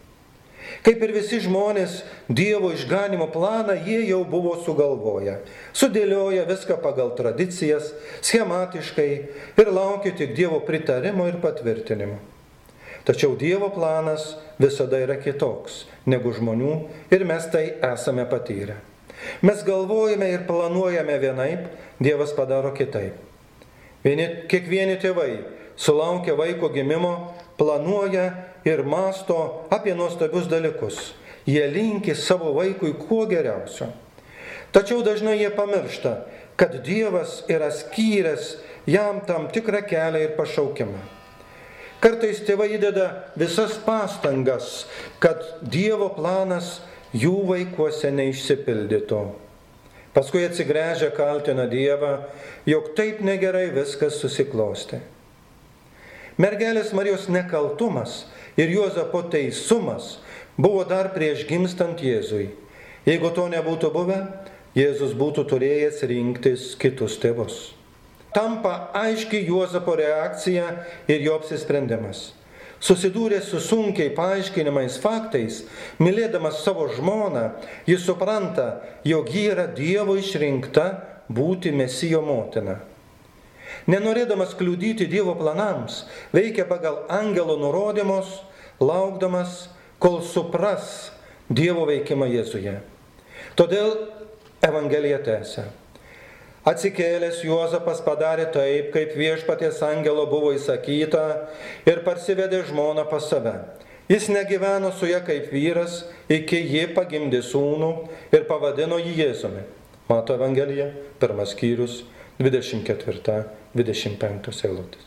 Kaip 0.86 1.02
ir 1.02 1.12
visi 1.16 1.40
žmonės, 1.42 2.02
Dievo 2.28 2.70
išganimo 2.74 3.26
planą 3.34 3.74
jie 3.86 4.02
jau 4.08 4.22
buvo 4.28 4.54
sugalvoję, 4.62 5.38
sudėlioję 5.74 6.44
viską 6.48 6.78
pagal 6.84 7.14
tradicijas, 7.18 7.92
schematiškai 8.22 9.10
ir 9.58 9.72
laukė 9.74 10.14
tik 10.18 10.36
Dievo 10.38 10.60
pritarimo 10.64 11.26
ir 11.28 11.40
patvirtinimo. 11.42 12.18
Tačiau 13.08 13.34
Dievo 13.40 13.70
planas 13.74 14.34
visada 14.60 15.00
yra 15.00 15.16
kitoks 15.16 15.86
negu 16.06 16.30
žmonių 16.36 16.74
ir 17.14 17.24
mes 17.26 17.46
tai 17.50 17.64
esame 17.94 18.26
patyrę. 18.28 18.76
Mes 19.42 19.62
galvojame 19.66 20.28
ir 20.30 20.44
planuojame 20.46 21.16
vienaip, 21.18 21.70
Dievas 21.98 22.30
padaro 22.36 22.70
kitaip. 22.76 23.16
Vieni, 24.04 24.28
kiekvieni 24.46 24.94
tėvai 25.02 25.32
sulaukia 25.78 26.34
vaiko 26.36 26.68
gimimo, 26.74 27.34
planuoja 27.58 28.32
ir 28.66 28.82
masto 28.82 29.66
apie 29.70 29.94
nuostabius 29.94 30.50
dalykus. 30.50 31.14
Jie 31.46 31.64
linki 31.72 32.14
savo 32.14 32.52
vaikui 32.52 32.92
kuo 32.98 33.24
geriausio. 33.26 33.88
Tačiau 34.72 35.00
dažnai 35.06 35.38
jie 35.38 35.48
pamiršta, 35.54 36.12
kad 36.58 36.74
Dievas 36.84 37.44
yra 37.48 37.70
skyręs 37.72 38.58
jam 38.86 39.22
tam 39.26 39.48
tikrą 39.48 39.80
kelią 39.88 40.26
ir 40.26 40.34
pašaukimą. 40.36 41.00
Kartais 42.02 42.42
tėvai 42.46 42.68
įdeda 42.76 43.08
visas 43.38 43.78
pastangas, 43.82 44.86
kad 45.22 45.40
Dievo 45.62 46.10
planas 46.14 46.78
jų 47.16 47.40
vaikuose 47.48 48.12
neišsipildytų. 48.14 49.22
Paskui 50.14 50.44
atsigręžę 50.46 51.10
kaltina 51.16 51.66
Dievą, 51.70 52.12
jog 52.66 52.92
taip 52.98 53.22
negerai 53.24 53.70
viskas 53.74 54.20
susiklosti. 54.20 55.00
Mergelės 56.38 56.92
Marijos 56.94 57.24
nekaltumas 57.26 58.20
ir 58.54 58.70
Juozapo 58.70 59.24
teisumas 59.26 60.20
buvo 60.54 60.84
dar 60.86 61.08
prieš 61.10 61.42
gimstant 61.48 61.98
Jėzui. 61.98 62.52
Jeigu 63.08 63.32
to 63.34 63.48
nebūtų 63.50 63.88
buvę, 63.90 64.18
Jėzus 64.78 65.16
būtų 65.18 65.42
turėjęs 65.50 66.04
rinktis 66.06 66.66
kitus 66.78 67.16
tėvus. 67.18 67.56
Tampa 68.30 68.92
aiški 68.94 69.40
Juozapo 69.48 69.96
reakcija 69.98 70.68
ir 71.10 71.24
jo 71.26 71.34
apsisprendimas. 71.40 72.28
Susidūręs 72.78 73.48
su 73.50 73.58
sunkiai 73.58 74.12
paaiškinimais 74.14 75.00
faktais, 75.02 75.64
mylėdamas 75.98 76.60
savo 76.62 76.86
žmoną, 76.94 77.48
jis 77.90 78.04
supranta, 78.06 78.68
jog 79.02 79.26
ji 79.34 79.48
yra 79.56 79.66
Dievo 79.74 80.14
išrinkta 80.14 80.86
būti 81.26 81.74
Mesijo 81.74 82.22
motina. 82.22 82.78
Nenorėdamas 83.86 84.56
kliudyti 84.58 85.06
Dievo 85.06 85.36
planams, 85.38 86.02
veikia 86.34 86.66
pagal 86.68 87.04
angelo 87.12 87.58
nurodymus, 87.60 88.40
laukdamas, 88.80 89.68
kol 90.02 90.22
supras 90.22 91.10
Dievo 91.48 91.86
veikimą 91.88 92.28
Jėzuje. 92.28 92.78
Todėl 93.58 93.94
Evangelija 94.64 95.20
tęsia. 95.22 95.68
Atsikėlęs 96.68 97.40
Juozapas 97.46 98.02
padarė 98.04 98.48
taip, 98.52 98.90
kaip 98.92 99.14
viešpaties 99.16 99.78
angelo 99.86 100.26
buvo 100.28 100.50
įsakyta 100.52 101.24
ir 101.88 102.02
parsivedė 102.04 102.64
žmoną 102.68 103.06
pas 103.08 103.24
save. 103.30 103.54
Jis 104.08 104.28
negyveno 104.32 104.90
su 104.92 105.08
ja 105.08 105.20
kaip 105.24 105.50
vyras, 105.52 106.02
iki 106.28 106.60
ji 106.64 106.86
pagimdė 106.96 107.42
sūnų 107.44 107.90
ir 108.32 108.44
pavadino 108.48 108.98
jį 109.00 109.14
Jėzumi. 109.22 109.64
Mato 110.08 110.36
Evangelija, 110.36 110.90
pirmas 111.20 111.52
skyrius, 111.52 112.02
24-25 113.76 114.64
eilutės. 114.68 115.04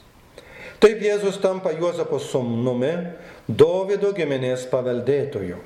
Taip 0.81 1.01
Jėzus 1.05 1.37
tampa 1.41 1.73
Juozapo 1.77 2.17
sūnumi, 2.21 2.93
Dovido 3.47 4.13
giminės 4.17 4.65
paveldėtoju. 4.71 5.59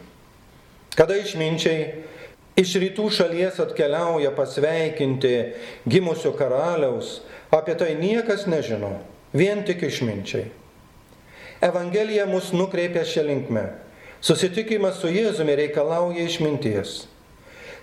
Kada 0.96 1.18
išminčiai 1.20 2.12
Iš 2.56 2.78
rytų 2.80 3.10
šalies 3.12 3.58
atkeliauja 3.60 4.30
pasveikinti 4.32 5.32
gimusio 5.92 6.30
karaliaus, 6.40 7.18
Apie 7.56 7.76
tai 7.78 7.94
niekas 7.96 8.48
nežino, 8.50 9.00
vien 9.34 9.62
tik 9.64 9.84
išminčiai. 9.86 10.50
Evangelija 11.64 12.26
mus 12.28 12.52
nukreipia 12.52 13.06
šią 13.08 13.26
linkmę. 13.30 13.66
Susitikimas 14.26 14.98
su 15.00 15.12
Jėzumi 15.14 15.56
reikalauja 15.56 16.26
išminties. 16.26 17.06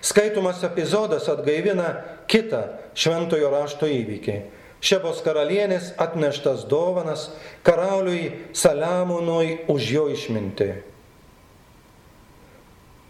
Skaitomas 0.03 0.61
epizodas 0.67 1.29
atgaivina 1.31 2.03
kitą 2.27 2.65
šventojo 2.93 3.49
rašto 3.53 3.87
įvykį. 3.87 4.35
Šebos 4.83 5.21
karalienės 5.23 5.93
atneštas 6.01 6.65
dovanas 6.67 7.29
karaliui 7.63 8.33
Saliamonui 8.51 9.61
už 9.71 9.91
jo 9.95 10.07
išmintį. 10.11 10.73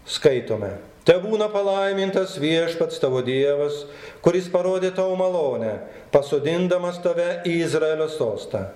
Skaitome. 0.06 0.76
Te 1.04 1.16
būna 1.20 1.50
palaimintas 1.52 2.38
viešpats 2.40 3.00
tavo 3.02 3.20
Dievas, 3.26 3.82
kuris 4.24 4.46
parodė 4.52 4.92
tau 4.96 5.12
malonę, 5.18 5.74
pasodindamas 6.14 7.02
tave 7.04 7.42
į 7.44 7.58
Izraelio 7.66 8.06
sostą. 8.08 8.68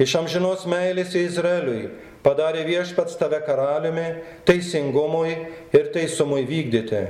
Iš 0.00 0.14
amžinos 0.22 0.64
meilės 0.70 1.12
Izraeliui 1.18 1.90
padarė 2.24 2.64
viešpats 2.64 3.18
tave 3.20 3.42
karaliumi, 3.44 4.06
teisingumui 4.48 5.34
ir 5.74 5.90
teisumui 5.92 6.46
vykdyti. 6.48 7.04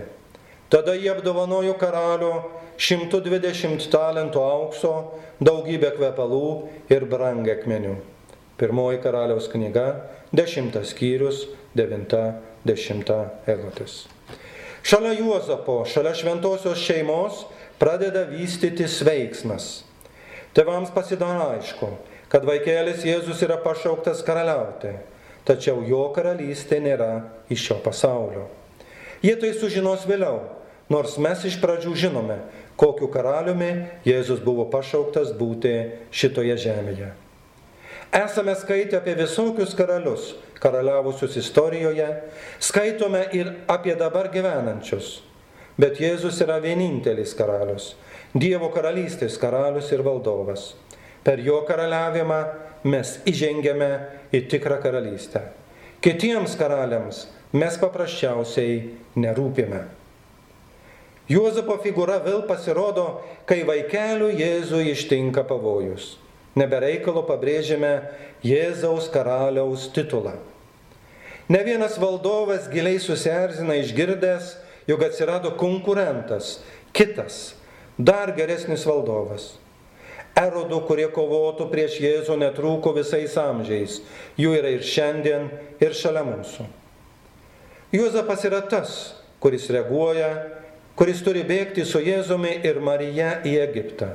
Tada 0.72 0.96
jie 0.98 1.12
apdovanojo 1.12 1.76
karalių 1.78 2.32
120 2.78 3.86
talentų 3.92 4.40
aukso, 4.42 4.94
daugybę 5.42 5.92
kvepalų 5.94 6.48
ir 6.90 7.06
brangakmenių. 7.10 7.94
Pirmoji 8.58 9.00
karaliaus 9.02 9.48
knyga, 9.50 10.10
10 10.34 10.76
skyrius, 10.86 11.46
9-10 11.74 13.14
eilutės. 13.50 14.04
Šalia 14.84 15.14
Juozapo, 15.16 15.80
šalia 15.88 16.12
šventosios 16.14 16.82
šeimos 16.84 17.44
pradeda 17.80 18.26
vystytis 18.28 19.00
veiksmas. 19.06 19.84
Tevams 20.54 20.92
pasidaro 20.94 21.48
aišku, 21.54 21.88
kad 22.30 22.44
vaikėlis 22.46 23.02
Jėzus 23.06 23.40
yra 23.46 23.56
pašauktas 23.62 24.22
karaliauti, 24.26 24.92
tačiau 25.48 25.82
jo 25.88 26.04
karalystė 26.14 26.78
nėra 26.84 27.24
iš 27.50 27.64
šio 27.68 27.78
pasaulio. 27.82 28.44
Jie 29.24 29.34
tai 29.40 29.54
sužinos 29.56 30.04
vėliau, 30.06 30.42
nors 30.92 31.16
mes 31.18 31.46
iš 31.48 31.56
pradžių 31.62 31.94
žinome, 31.96 32.38
kokiu 32.80 33.08
karaliumi 33.12 33.72
Jėzus 34.06 34.42
buvo 34.44 34.66
pašauktas 34.72 35.32
būti 35.38 35.74
šitoje 36.14 36.56
žemėje. 36.66 37.12
Esame 38.14 38.54
skaitę 38.54 39.00
apie 39.00 39.16
visokius 39.18 39.74
karalius, 39.74 40.34
karaliavusius 40.62 41.36
istorijoje, 41.40 42.08
skaitome 42.62 43.24
ir 43.34 43.50
apie 43.68 43.96
dabar 43.98 44.30
gyvenančius. 44.30 45.22
Bet 45.78 45.98
Jėzus 45.98 46.38
yra 46.44 46.60
vienintelis 46.62 47.34
karalius, 47.34 47.94
Dievo 48.34 48.68
karalystės 48.74 49.36
karalius 49.38 49.92
ir 49.94 50.02
valdovas. 50.06 50.72
Per 51.26 51.38
jo 51.42 51.60
karaliavimą 51.66 52.38
mes 52.90 53.16
įžengėme 53.30 53.90
į 54.34 54.44
tikrą 54.50 54.80
karalystę. 54.82 55.44
Kitiems 56.04 56.56
karaliams 56.58 57.24
mes 57.54 57.78
paprasčiausiai 57.80 58.80
nerūpime. 59.16 59.84
Juozapo 61.30 61.78
figūra 61.80 62.18
vėl 62.24 62.42
pasirodo, 62.44 63.22
kai 63.48 63.62
vaikelių 63.64 64.28
Jėzui 64.36 64.90
ištinka 64.92 65.46
pavojus. 65.48 66.18
Nebereikalo 66.54 67.22
pabrėžiame 67.26 67.94
Jėzaus 68.44 69.08
karaliaus 69.12 69.88
titulą. 69.94 70.36
Ne 71.48 71.60
vienas 71.64 71.96
valdovas 72.00 72.68
giliai 72.72 73.00
susierzina 73.00 73.76
išgirdęs, 73.80 74.54
jog 74.88 75.02
atsirado 75.04 75.54
konkurentas, 75.60 76.58
kitas, 76.92 77.54
dar 77.96 78.32
geresnis 78.36 78.84
valdovas. 78.88 79.54
Erodų, 80.34 80.80
kurie 80.88 81.06
kovotų 81.14 81.68
prieš 81.70 82.00
Jėzų, 82.02 82.36
netrūko 82.40 82.90
visais 82.96 83.36
amžiais. 83.38 84.00
Jų 84.40 84.56
yra 84.58 84.72
ir 84.74 84.82
šiandien, 84.82 85.46
ir 85.80 85.94
šalia 85.94 86.24
mūsų. 86.26 86.66
Juozapas 87.94 88.42
yra 88.48 88.58
tas, 88.66 88.96
kuris 89.38 89.68
reaguoja, 89.70 90.32
kuris 90.98 91.22
turi 91.26 91.42
bėgti 91.46 91.84
su 91.86 92.02
Jėzumi 92.02 92.60
ir 92.66 92.78
Marija 92.82 93.40
į 93.46 93.56
Egiptą. 93.64 94.14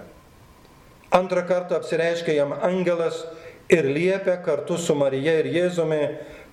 Antrą 1.15 1.43
kartą 1.49 1.79
apsireiškia 1.79 2.37
jam 2.37 2.53
angelas 2.53 3.23
ir 3.69 3.87
liepia 3.89 4.37
kartu 4.45 4.77
su 4.77 4.95
Marija 4.95 5.39
ir 5.41 5.49
Jėzumi 5.51 6.01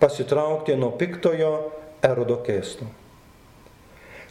pasitraukti 0.01 0.77
nuo 0.77 0.95
piktojo 0.99 1.53
erodo 2.05 2.41
kėslo. 2.47 2.89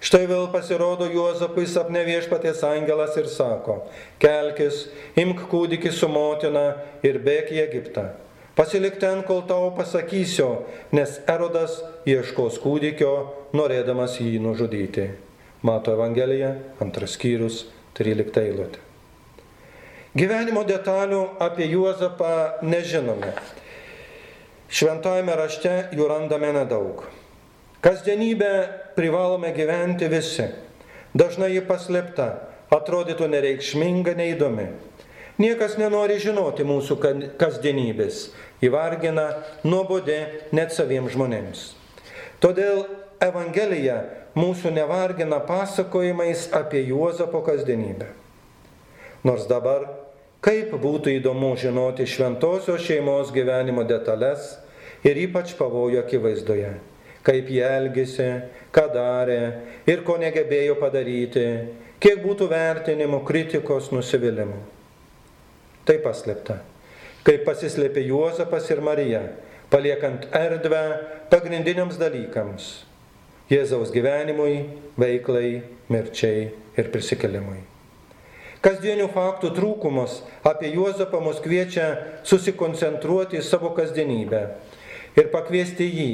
Štai 0.05 0.25
vėl 0.29 0.49
pasirodo 0.53 1.07
Juozapui 1.09 1.65
sapne 1.69 2.03
viešpatės 2.05 2.59
angelas 2.67 3.15
ir 3.17 3.29
sako, 3.31 3.79
kelkis, 4.21 4.83
imk 5.17 5.47
kūdikį 5.49 5.93
su 5.95 6.09
motina 6.11 6.65
ir 7.05 7.17
bėk 7.23 7.49
į 7.55 7.61
Egiptą. 7.63 8.09
Pasilik 8.55 8.99
ten, 9.01 9.23
kol 9.27 9.41
tau 9.49 9.71
pasakysiu, 9.75 10.67
nes 10.95 11.17
erodas 11.31 11.79
ieškos 12.07 12.59
kūdikio, 12.63 13.13
norėdamas 13.57 14.19
jį 14.21 14.37
nužudyti. 14.43 15.09
Mato 15.65 15.89
Evangelija, 15.89 16.51
antras 16.77 17.15
skyrius, 17.17 17.63
13 17.97 18.35
eilutė. 18.37 18.81
Gyvenimo 20.13 20.61
detalių 20.61 21.21
apie 21.41 21.65
Juozapą 21.71 22.61
nežinome. 22.61 23.31
Šventajame 24.69 25.33
rašte 25.39 25.71
jų 25.97 26.05
randame 26.11 26.51
nedaug. 26.53 27.01
Kasdienybę 27.81 28.51
privalome 28.93 29.49
gyventi 29.57 30.05
visi. 30.11 30.45
Dažnai 31.17 31.49
ji 31.55 31.63
paslėpta, 31.65 32.27
atrodytų 32.69 33.31
nereikšminga, 33.33 34.13
neįdomi. 34.21 34.67
Niekas 35.41 35.79
nenori 35.81 36.19
žinoti 36.21 36.61
mūsų 36.61 36.99
kasdienybės. 37.41 38.27
Įvargina, 38.61 39.25
nuobodė 39.65 40.19
net 40.53 40.77
saviems 40.77 41.17
žmonėms. 41.17 41.65
Todėl 42.43 42.85
Evangelija 43.25 43.97
mūsų 44.35 44.71
nevargina 44.75 45.39
pasakojimais 45.43 46.49
apie 46.55 46.85
Juozapo 46.89 47.41
kasdienybę. 47.45 48.11
Nors 49.25 49.47
dabar 49.49 49.87
Kaip 50.45 50.75
būtų 50.77 51.15
įdomu 51.17 51.55
žinoti 51.57 52.05
šventosios 52.05 52.83
šeimos 52.85 53.31
gyvenimo 53.33 53.81
detalės 53.89 54.59
ir 55.01 55.17
ypač 55.23 55.55
pavojų 55.57 56.03
akivaizdoje. 56.03 56.69
Kaip 57.25 57.49
jie 57.49 57.63
elgėsi, 57.65 58.27
ką 58.69 58.83
darė 58.93 59.39
ir 59.89 60.03
ko 60.05 60.19
negebėjo 60.21 60.75
padaryti, 60.77 61.47
kiek 61.97 62.21
būtų 62.21 62.51
vertinimų, 62.51 63.23
kritikos, 63.25 63.89
nusivylimų. 63.89 64.59
Tai 65.89 65.97
paslėpta. 66.05 66.59
Kaip 67.25 67.41
pasislėpė 67.49 68.05
Juozapas 68.05 68.69
ir 68.69 68.85
Marija, 68.85 69.23
paliekant 69.73 70.29
erdvę 70.29 70.83
pagrindiniams 71.33 71.97
dalykams- 71.97 72.69
Jėzaus 73.45 73.91
gyvenimui, 73.93 74.63
veiklai, 74.97 75.61
mirčiai 75.93 76.47
ir 76.79 76.87
prisikelimui. 76.89 77.59
Kasdienių 78.65 79.05
faktų 79.13 79.51
trūkumas 79.53 80.23
apie 80.41 80.71
Juozapą 80.73 81.19
mus 81.21 81.37
kviečia 81.43 81.91
susikoncentruoti 82.25 83.37
į 83.37 83.43
savo 83.45 83.69
kasdienybę 83.77 84.41
ir 85.13 85.29
pakviesti 85.29 85.85
jį, 85.85 86.09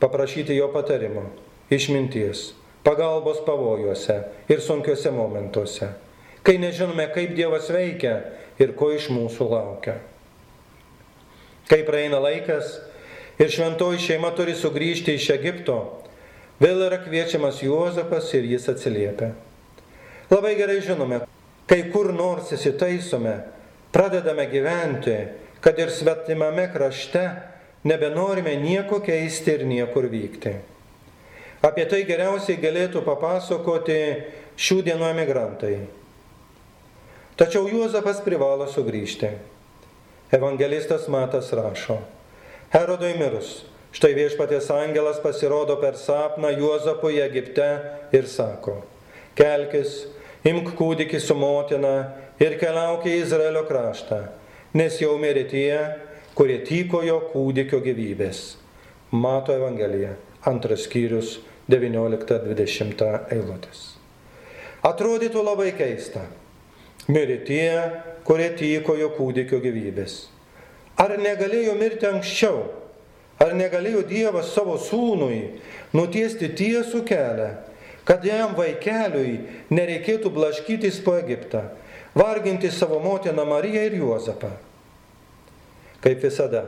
paprašyti 0.00 0.56
jo 0.56 0.70
patarimo, 0.72 1.26
išminties, 1.68 2.54
pagalbos 2.80 3.44
pavojuose 3.44 4.22
ir 4.48 4.64
sunkiuose 4.64 5.12
momentuose, 5.12 5.90
kai 6.40 6.56
nežinome, 6.56 7.10
kaip 7.12 7.36
Dievas 7.36 7.68
veikia 7.68 8.22
ir 8.56 8.72
ko 8.72 8.94
iš 8.96 9.12
mūsų 9.12 9.52
laukia. 9.52 9.98
Kai 11.68 11.82
praeina 11.84 12.24
laikas 12.24 12.78
ir 13.36 13.52
šventoji 13.52 14.00
šeima 14.00 14.32
turi 14.32 14.56
sugrįžti 14.56 15.20
iš 15.20 15.34
Egipto, 15.36 15.82
vėl 16.62 16.84
yra 16.86 17.00
kviečiamas 17.02 17.62
Juozapas 17.62 18.30
ir 18.36 18.48
jis 18.50 18.68
atsiliepia. 18.70 19.32
Labai 20.28 20.54
gerai 20.58 20.80
žinome, 20.84 21.22
kai 21.68 21.84
kur 21.92 22.10
nors 22.12 22.52
įsitaisome, 22.52 23.34
pradedame 23.94 24.44
gyventi, 24.50 25.16
kad 25.64 25.78
ir 25.80 25.92
svetimame 25.92 26.68
krašte 26.72 27.24
nebenorime 27.88 28.56
nieko 28.60 29.00
keisti 29.04 29.56
ir 29.56 29.64
niekur 29.68 30.08
vykti. 30.10 30.56
Apie 31.64 31.88
tai 31.90 32.04
geriausiai 32.06 32.60
galėtų 32.62 33.02
papasakoti 33.06 34.00
šių 34.58 34.82
dienų 34.86 35.08
emigrantai. 35.10 35.78
Tačiau 37.38 37.66
Juozapas 37.70 38.20
privalo 38.22 38.66
sugrįžti. 38.70 39.32
Evangelistas 40.34 41.06
Matas 41.08 41.48
rašo, 41.56 42.02
Herodui 42.74 43.14
mirus, 43.16 43.62
štai 43.94 44.12
viešpatės 44.16 44.68
angelas 44.74 45.20
pasirodo 45.22 45.78
per 45.80 45.96
sapną 46.00 46.52
Juozapui 46.56 47.20
Egipte 47.24 47.68
ir 48.14 48.28
sako, 48.28 48.82
kelkis, 49.38 50.06
imk 50.48 50.74
kūdikį 50.78 51.20
su 51.22 51.36
motina 51.38 51.94
ir 52.42 52.58
keliauk 52.60 53.06
į 53.08 53.18
Izraelio 53.24 53.64
kraštą, 53.68 54.22
nes 54.78 55.00
jau 55.00 55.16
mirė 55.20 55.44
tie, 55.50 55.72
kurie 56.38 56.60
tykojo 56.66 57.20
kūdikio 57.32 57.80
gyvybės. 57.82 58.56
Mato 59.10 59.54
Evangelija, 59.56 60.12
antras 60.46 60.84
skyrius, 60.84 61.38
19-20 61.68 63.32
eilutės. 63.34 63.80
Atrodytų 64.84 65.42
labai 65.44 65.72
keista. 65.76 66.22
Mirė 67.08 67.38
tie, 67.44 67.72
kurie 68.24 68.50
tyko 68.56 68.94
jo 68.96 69.08
kūdikio 69.16 69.60
gyvybės. 69.64 70.28
Ar 71.00 71.16
negalėjo 71.20 71.74
mirti 71.78 72.08
anksčiau? 72.08 72.66
Ar 73.38 73.54
negalėjo 73.54 74.02
Dievas 74.08 74.50
savo 74.50 74.74
sūnui 74.82 75.60
nutiesti 75.94 76.50
tiesų 76.58 77.04
kelią, 77.06 77.52
kad 78.08 78.24
jam 78.26 78.56
vaikeliui 78.58 79.38
nereikėtų 79.70 80.32
blaškytis 80.34 80.98
po 81.04 81.14
Egiptą, 81.20 81.68
varginti 82.18 82.70
savo 82.74 82.98
motiną 83.04 83.44
Mariją 83.46 83.84
ir 83.86 83.98
Juozapą? 84.00 84.50
Kaip 86.02 86.22
visada, 86.22 86.64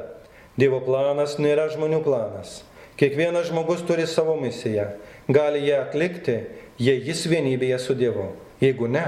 Dievo 0.58 0.80
planas 0.84 1.38
nėra 1.42 1.68
žmonių 1.72 2.02
planas. 2.06 2.60
Kiekvienas 3.00 3.48
žmogus 3.48 3.82
turi 3.88 4.04
savo 4.06 4.34
misiją, 4.36 4.90
gali 5.32 5.62
ją 5.64 5.78
atlikti, 5.86 6.36
jei 6.78 7.00
jis 7.00 7.24
vienybėje 7.30 7.78
su 7.80 7.96
Dievu. 7.96 8.26
Jeigu 8.60 8.90
ne, 8.92 9.06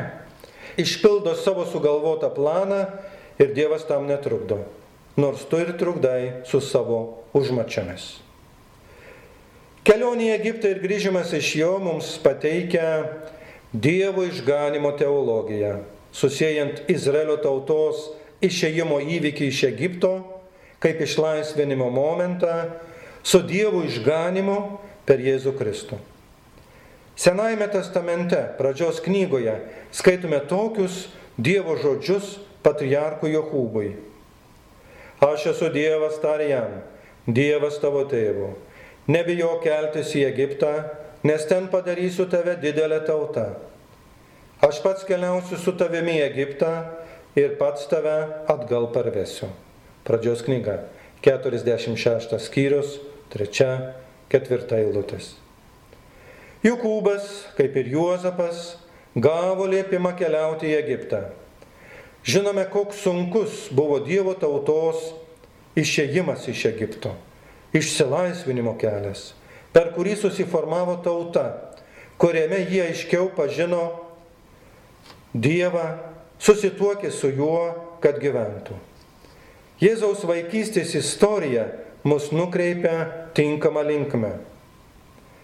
išpildo 0.81 1.35
savo 1.37 1.67
sugalvotą 1.69 2.31
planą 2.33 2.87
ir 3.37 3.53
Dievas 3.53 3.85
tam 3.85 4.07
netrukdo, 4.09 4.63
nors 5.17 5.45
tu 5.49 5.61
ir 5.61 5.75
trukdai 5.79 6.45
su 6.49 6.61
savo 6.61 7.25
užmačiamis. 7.37 8.19
Kelionė 9.83 10.29
į 10.31 10.35
Egiptą 10.37 10.71
ir 10.71 10.83
grįžimas 10.83 11.33
iš 11.35 11.55
jo 11.59 11.73
mums 11.83 12.15
pateikia 12.23 13.19
Dievo 13.73 14.23
išganimo 14.29 14.93
teologiją, 15.01 15.79
susijęjant 16.13 16.85
Izraelio 16.93 17.39
tautos 17.41 18.11
išėjimo 18.45 19.01
įvykį 19.17 19.49
iš 19.49 19.63
Egipto 19.71 20.13
kaip 20.83 21.01
išlaisvinimo 21.01 21.91
momentą 21.91 22.71
su 23.23 23.39
Dievo 23.47 23.85
išganimu 23.87 24.59
per 25.07 25.23
Jėzų 25.23 25.55
Kristų. 25.59 25.99
Senajame 27.15 27.69
testamente, 27.71 28.39
pradžios 28.59 28.99
knygoje, 29.05 29.61
skaitome 29.95 30.41
tokius 30.51 31.07
Dievo 31.39 31.77
žodžius 31.79 32.41
patriarkui 32.67 33.31
Jokūbui. 33.37 33.93
Aš 35.23 35.53
esu 35.53 35.69
Dievas 35.71 36.17
tarė 36.19 36.49
jam, 36.51 36.73
Dievas 37.31 37.77
tavo 37.79 38.03
tėvo. 38.11 38.57
Nebijo 39.07 39.53
keltis 39.63 40.11
į 40.19 40.25
Egiptą, 40.29 40.73
nes 41.27 41.45
ten 41.47 41.69
padarysiu 41.71 42.27
tave 42.31 42.57
didelę 42.59 42.99
tautą. 43.07 43.53
Aš 44.63 44.81
pats 44.83 45.07
keliausiu 45.07 45.59
su 45.59 45.75
tavimi 45.79 46.17
į 46.19 46.25
Egiptą 46.27 46.73
ir 47.39 47.55
pats 47.61 47.87
tave 47.91 48.17
atgal 48.51 48.89
parvesiu. 48.95 49.51
Pradžios 50.07 50.43
knyga, 50.43 50.81
46 51.23 52.35
skyrius, 52.43 52.99
trečia, 53.31 53.95
ketvirta 54.31 54.81
eilutės. 54.83 55.37
Jokūbas, 56.67 57.29
kaip 57.59 57.79
ir 57.79 57.91
Juozapas, 57.95 58.77
gavo 59.15 59.67
liepimą 59.71 60.15
keliauti 60.19 60.71
į 60.71 60.77
Egiptą. 60.79 61.23
Žinome, 62.25 62.65
koks 62.71 63.03
sunkus 63.03 63.67
buvo 63.75 63.99
Dievo 63.99 64.35
tautos 64.39 65.11
išėjimas 65.75 66.47
iš 66.53 66.69
Egipto, 66.71 67.17
išsilaisvinimo 67.75 68.77
kelias, 68.79 69.33
per 69.75 69.91
kurį 69.97 70.15
susiformavo 70.21 71.01
tauta, 71.03 71.75
kuriame 72.23 72.61
jie 72.69 72.85
aiškiau 72.87 73.33
pažino 73.35 73.89
Dievą, 75.33 75.97
susituokė 76.39 77.11
su 77.11 77.33
juo, 77.33 77.73
kad 78.05 78.19
gyventų. 78.21 78.77
Jėzaus 79.83 80.23
vaikystės 80.29 80.93
istorija 80.99 81.65
mus 82.07 82.29
nukreipia 82.31 83.31
tinkamą 83.35 83.83
linkmę. 83.89 84.37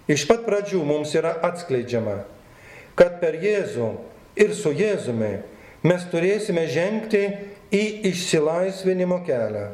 Iš 0.06 0.28
pat 0.28 0.44
pradžių 0.46 0.84
mums 0.86 1.14
yra 1.18 1.32
atskleidžiama, 1.48 2.20
kad 2.98 3.18
per 3.22 3.38
Jėzų 3.40 3.88
ir 4.38 4.54
su 4.54 4.70
Jėzumi 4.76 5.38
mes 5.86 6.06
turėsime 6.12 6.66
žengti 6.70 7.22
į 7.74 7.82
išsilaisvinimo 8.10 9.20
kelią. 9.26 9.68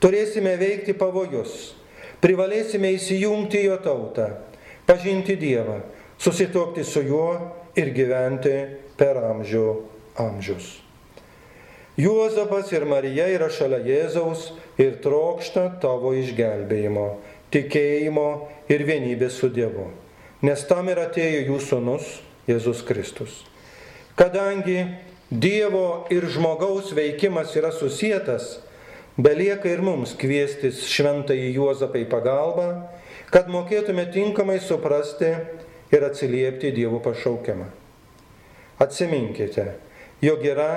Turėsime 0.00 0.54
veikti 0.60 0.92
pavojus, 0.96 1.74
privalėsime 2.20 2.92
įsijungti 2.96 3.64
jo 3.64 3.76
tautą, 3.80 4.28
pažinti 4.88 5.38
Dievą, 5.40 5.80
susitokti 6.20 6.84
su 6.84 7.02
juo 7.04 7.30
ir 7.76 7.92
gyventi 7.96 8.56
per 8.96 9.20
amžių 9.32 9.68
amžius. 10.20 10.76
Juozapas 11.96 12.68
ir 12.76 12.84
Marija 12.84 13.24
yra 13.32 13.48
šalia 13.48 13.80
Jėzaus 13.80 14.50
ir 14.76 14.98
trokšta 15.00 15.78
tavo 15.80 16.12
išgelbėjimo, 16.12 17.06
tikėjimo 17.52 18.28
ir 18.68 18.84
vienybės 18.84 19.38
su 19.40 19.48
Dievu. 19.48 19.88
Nes 20.44 20.64
tam 20.68 20.90
ir 20.92 21.00
atėjo 21.00 21.46
jų 21.48 21.60
sunus 21.64 22.10
Jėzus 22.46 22.82
Kristus. 22.84 23.38
Kadangi 24.16 24.82
Dievo 25.30 26.06
ir 26.14 26.22
žmogaus 26.30 26.92
veikimas 26.94 27.50
yra 27.58 27.72
susijęs, 27.74 28.60
belieka 29.18 29.66
ir 29.66 29.82
mums 29.82 30.12
kviestis 30.14 30.84
šventąjį 30.86 31.48
Juozapą 31.56 31.98
į 31.98 32.06
pagalbą, 32.12 32.66
kad 33.34 33.50
mokėtume 33.50 34.04
tinkamai 34.14 34.60
suprasti 34.62 35.32
ir 35.90 36.06
atsiliepti 36.06 36.70
Dievo 36.70 37.02
pašaukiamą. 37.02 37.66
Atsiminkite, 38.78 39.72
jog 40.22 40.46
yra 40.46 40.70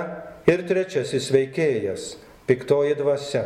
ir 0.50 0.66
trečiasis 0.66 1.30
veikėjas- 1.30 2.16
piktoji 2.50 2.98
dvasia. 2.98 3.46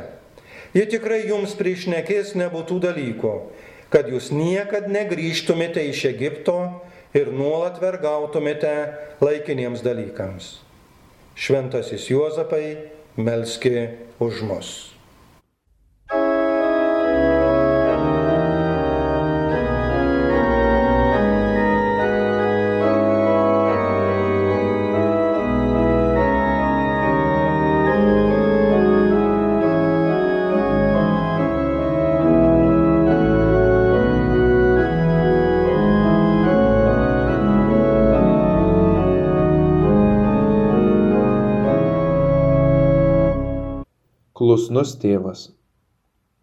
Ji 0.74 0.88
tikrai 0.88 1.28
jums 1.28 1.52
priešnekės 1.60 2.32
nebūtų 2.40 2.80
dalykų, 2.80 3.36
kad 3.92 4.08
jūs 4.08 4.32
niekad 4.32 4.88
negryžtumėte 4.88 5.84
iš 5.84 6.06
Egipto 6.16 6.82
ir 7.14 7.28
nuolat 7.28 7.82
vergautumėte 7.82 8.96
laikiniems 9.20 9.84
dalykams. 9.84 10.64
Šventasis 11.36 12.10
Juozapai, 12.10 12.78
melski 13.18 13.90
už 14.20 14.42
mus. 14.42 14.93
Klusnus 44.74 44.98
tėvas. 45.02 45.42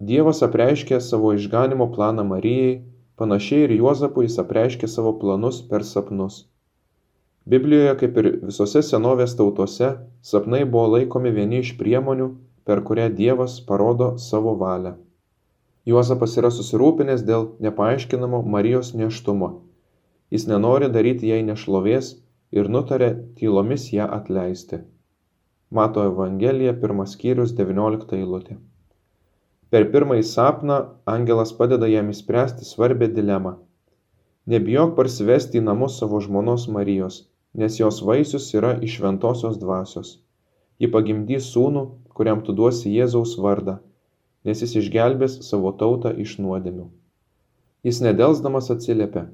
Dievas 0.09 0.41
apreiškė 0.47 0.99
savo 1.03 1.33
išganimo 1.35 1.89
planą 1.95 2.23
Marijai, 2.29 2.77
panašiai 3.19 3.65
ir 3.65 3.73
Juozapui 3.75 4.29
jis 4.29 4.37
apreiškė 4.43 4.87
savo 4.93 5.13
planus 5.23 5.59
per 5.71 5.83
sapnus. 5.89 6.37
Biblijoje, 7.55 7.97
kaip 8.03 8.21
ir 8.23 8.29
visose 8.45 8.85
senovės 8.87 9.35
tautose, 9.41 9.89
sapnai 10.31 10.61
buvo 10.77 10.93
laikomi 10.93 11.33
vieni 11.41 11.59
iš 11.65 11.73
priemonių, 11.81 12.29
per 12.71 12.85
kurią 12.87 13.09
Dievas 13.19 13.59
parodo 13.73 14.13
savo 14.29 14.55
valią. 14.63 14.95
Juozapas 15.91 16.39
yra 16.39 16.55
susirūpinęs 16.55 17.27
dėl 17.33 17.49
nepaaiškinamo 17.67 18.45
Marijos 18.57 18.95
neštumo. 19.03 19.51
Jis 20.31 20.47
nenori 20.53 20.93
daryti 21.01 21.35
jai 21.35 21.43
nešlovės 21.51 22.15
ir 22.55 22.71
nutarė 22.79 23.11
tylomis 23.43 23.91
ją 23.97 24.07
atleisti. 24.21 24.85
Mato 25.71 26.03
Evangelija, 26.03 26.73
pirmas 26.83 27.13
skyrius, 27.15 27.53
19 27.55 28.17
eilutė. 28.17 28.57
Per 29.71 29.85
pirmąjį 29.93 30.25
sapną 30.27 30.79
angelas 31.13 31.53
padeda 31.59 31.87
jam 31.87 32.09
įspręsti 32.11 32.67
svarbę 32.67 33.07
dilemą. 33.19 33.53
Nebijok 34.51 34.97
parsivesti 34.97 35.61
į 35.61 35.63
namus 35.69 35.99
savo 36.01 36.19
žmonos 36.25 36.65
Marijos, 36.77 37.19
nes 37.63 37.79
jos 37.79 38.01
vaisius 38.09 38.49
yra 38.59 38.73
iš 38.87 38.97
šventosios 38.99 39.61
dvasios. 39.61 40.11
Ji 40.83 40.91
pagimdys 40.97 41.53
sūnų, 41.53 41.87
kuriam 42.19 42.43
tu 42.43 42.57
duosi 42.63 42.91
Jėzaus 42.97 43.37
vardą, 43.39 43.77
nes 44.43 44.65
jis 44.67 44.75
išgelbės 44.83 45.39
savo 45.53 45.71
tautą 45.85 46.11
iš 46.27 46.35
nuodėmių. 46.43 46.89
Jis 47.87 48.03
nedelsdamas 48.09 48.75
atsiliepia. 48.75 49.29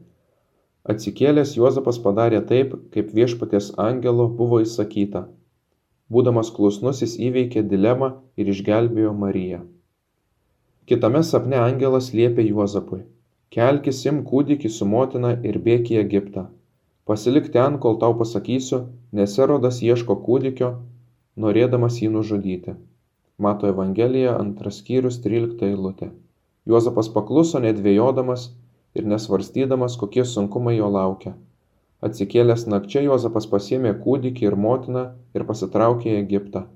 Atsikėlęs 0.84 1.56
Juozapas 1.56 1.96
padarė 2.04 2.44
taip, 2.52 2.76
kaip 2.92 3.16
viešpaties 3.16 3.72
angelo 3.88 4.28
buvo 4.28 4.60
įsakyta 4.68 5.24
Būdamas 6.14 6.52
klusnus 6.56 7.00
jis 7.02 7.16
įveikė 7.28 7.64
dilemą 7.70 8.12
ir 8.38 8.50
išgelbėjo 8.52 9.12
Mariją. 9.22 9.62
Kitame 10.86 11.22
sapne 11.26 11.58
angelas 11.58 12.12
liepė 12.14 12.44
Juozapui: 12.46 13.00
Kelkis 13.56 14.04
im 14.10 14.20
kūdikį 14.28 14.70
su 14.74 14.86
motina 14.86 15.32
ir 15.50 15.58
bėk 15.64 15.90
į 15.94 15.98
Egiptą. 16.02 16.44
Pasilik 17.10 17.48
ten, 17.56 17.78
kol 17.82 17.98
tau 18.02 18.14
pasakysiu, 18.20 18.78
nes 19.18 19.34
erodas 19.46 19.80
ieško 19.82 20.18
kūdikio, 20.28 20.70
norėdamas 21.44 21.98
jį 22.02 22.12
nužudyti. 22.18 22.76
Mato 23.38 23.68
Evangelija 23.70 24.38
antras 24.38 24.78
skyrius 24.82 25.18
13 25.26 25.66
eilutė. 25.72 26.12
Juozapas 26.70 27.10
pakluso 27.18 27.58
nedvėjodamas 27.66 28.48
ir 28.94 29.10
nesvarstydamas, 29.10 29.98
kokie 30.00 30.24
sunkumai 30.24 30.78
jo 30.78 30.88
laukia. 30.98 31.34
Atsikėlęs 32.04 32.66
nakčia 32.68 33.00
Juozapas 33.06 33.46
pasėmė 33.48 33.94
kūdikį 34.04 34.50
ir 34.50 34.56
motiną 34.62 35.04
ir 35.38 35.44
pasitraukė 35.48 36.10
į 36.12 36.18
Egiptą. 36.22 36.66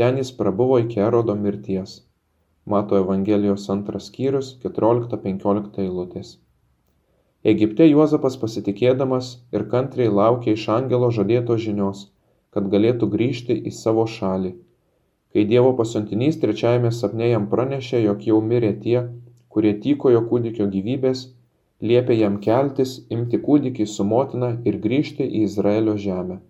Ten 0.00 0.16
jis 0.20 0.30
prabuvo 0.38 0.78
iki 0.80 1.02
erodo 1.04 1.34
mirties. 1.36 1.98
Mato 2.64 2.96
Evangelijos 2.96 3.68
antras 3.74 4.06
skyrius 4.08 4.54
14-15 4.64 5.82
eilutės. 5.84 6.30
Egipte 7.52 7.84
Juozapas 7.90 8.40
pasitikėdamas 8.40 9.28
ir 9.52 9.68
kantriai 9.74 10.08
laukė 10.20 10.56
iš 10.56 10.64
angelo 10.74 11.10
žadėtos 11.18 11.60
žinios, 11.66 12.00
kad 12.50 12.72
galėtų 12.72 13.08
grįžti 13.12 13.60
į 13.68 13.74
savo 13.76 14.08
šalį. 14.16 14.54
Kai 15.32 15.44
Dievo 15.44 15.74
pasiuntinys 15.78 16.40
trečiajame 16.40 16.90
sapne 16.96 17.28
jam 17.28 17.50
pranešė, 17.52 18.00
jog 18.08 18.24
jau 18.30 18.40
mirė 18.52 18.72
tie, 18.84 19.02
kurie 19.52 19.74
tykojo 19.84 20.24
kūdikio 20.30 20.66
gyvybės, 20.72 21.28
liepė 21.82 22.16
jam 22.18 22.38
keltis, 22.42 22.98
imti 23.14 23.38
kūdikį 23.38 23.86
su 23.86 24.04
motina 24.04 24.54
ir 24.66 24.78
grįžti 24.84 25.26
į 25.26 25.44
Izraelio 25.48 25.96
žemę. 25.96 26.40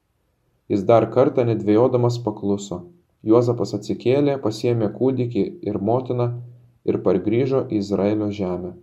Jis 0.68 0.84
dar 0.88 1.08
kartą 1.12 1.44
nedvėjodamas 1.48 2.18
pakluso. 2.24 2.82
Juozapas 3.24 3.74
atsikėlė, 3.76 4.38
pasiėmė 4.40 4.90
kūdikį 4.94 5.44
ir 5.68 5.78
motiną 5.90 6.28
ir 6.88 7.00
pargrįžo 7.04 7.64
į 7.68 7.80
Izraelio 7.82 8.30
žemę. 8.32 8.74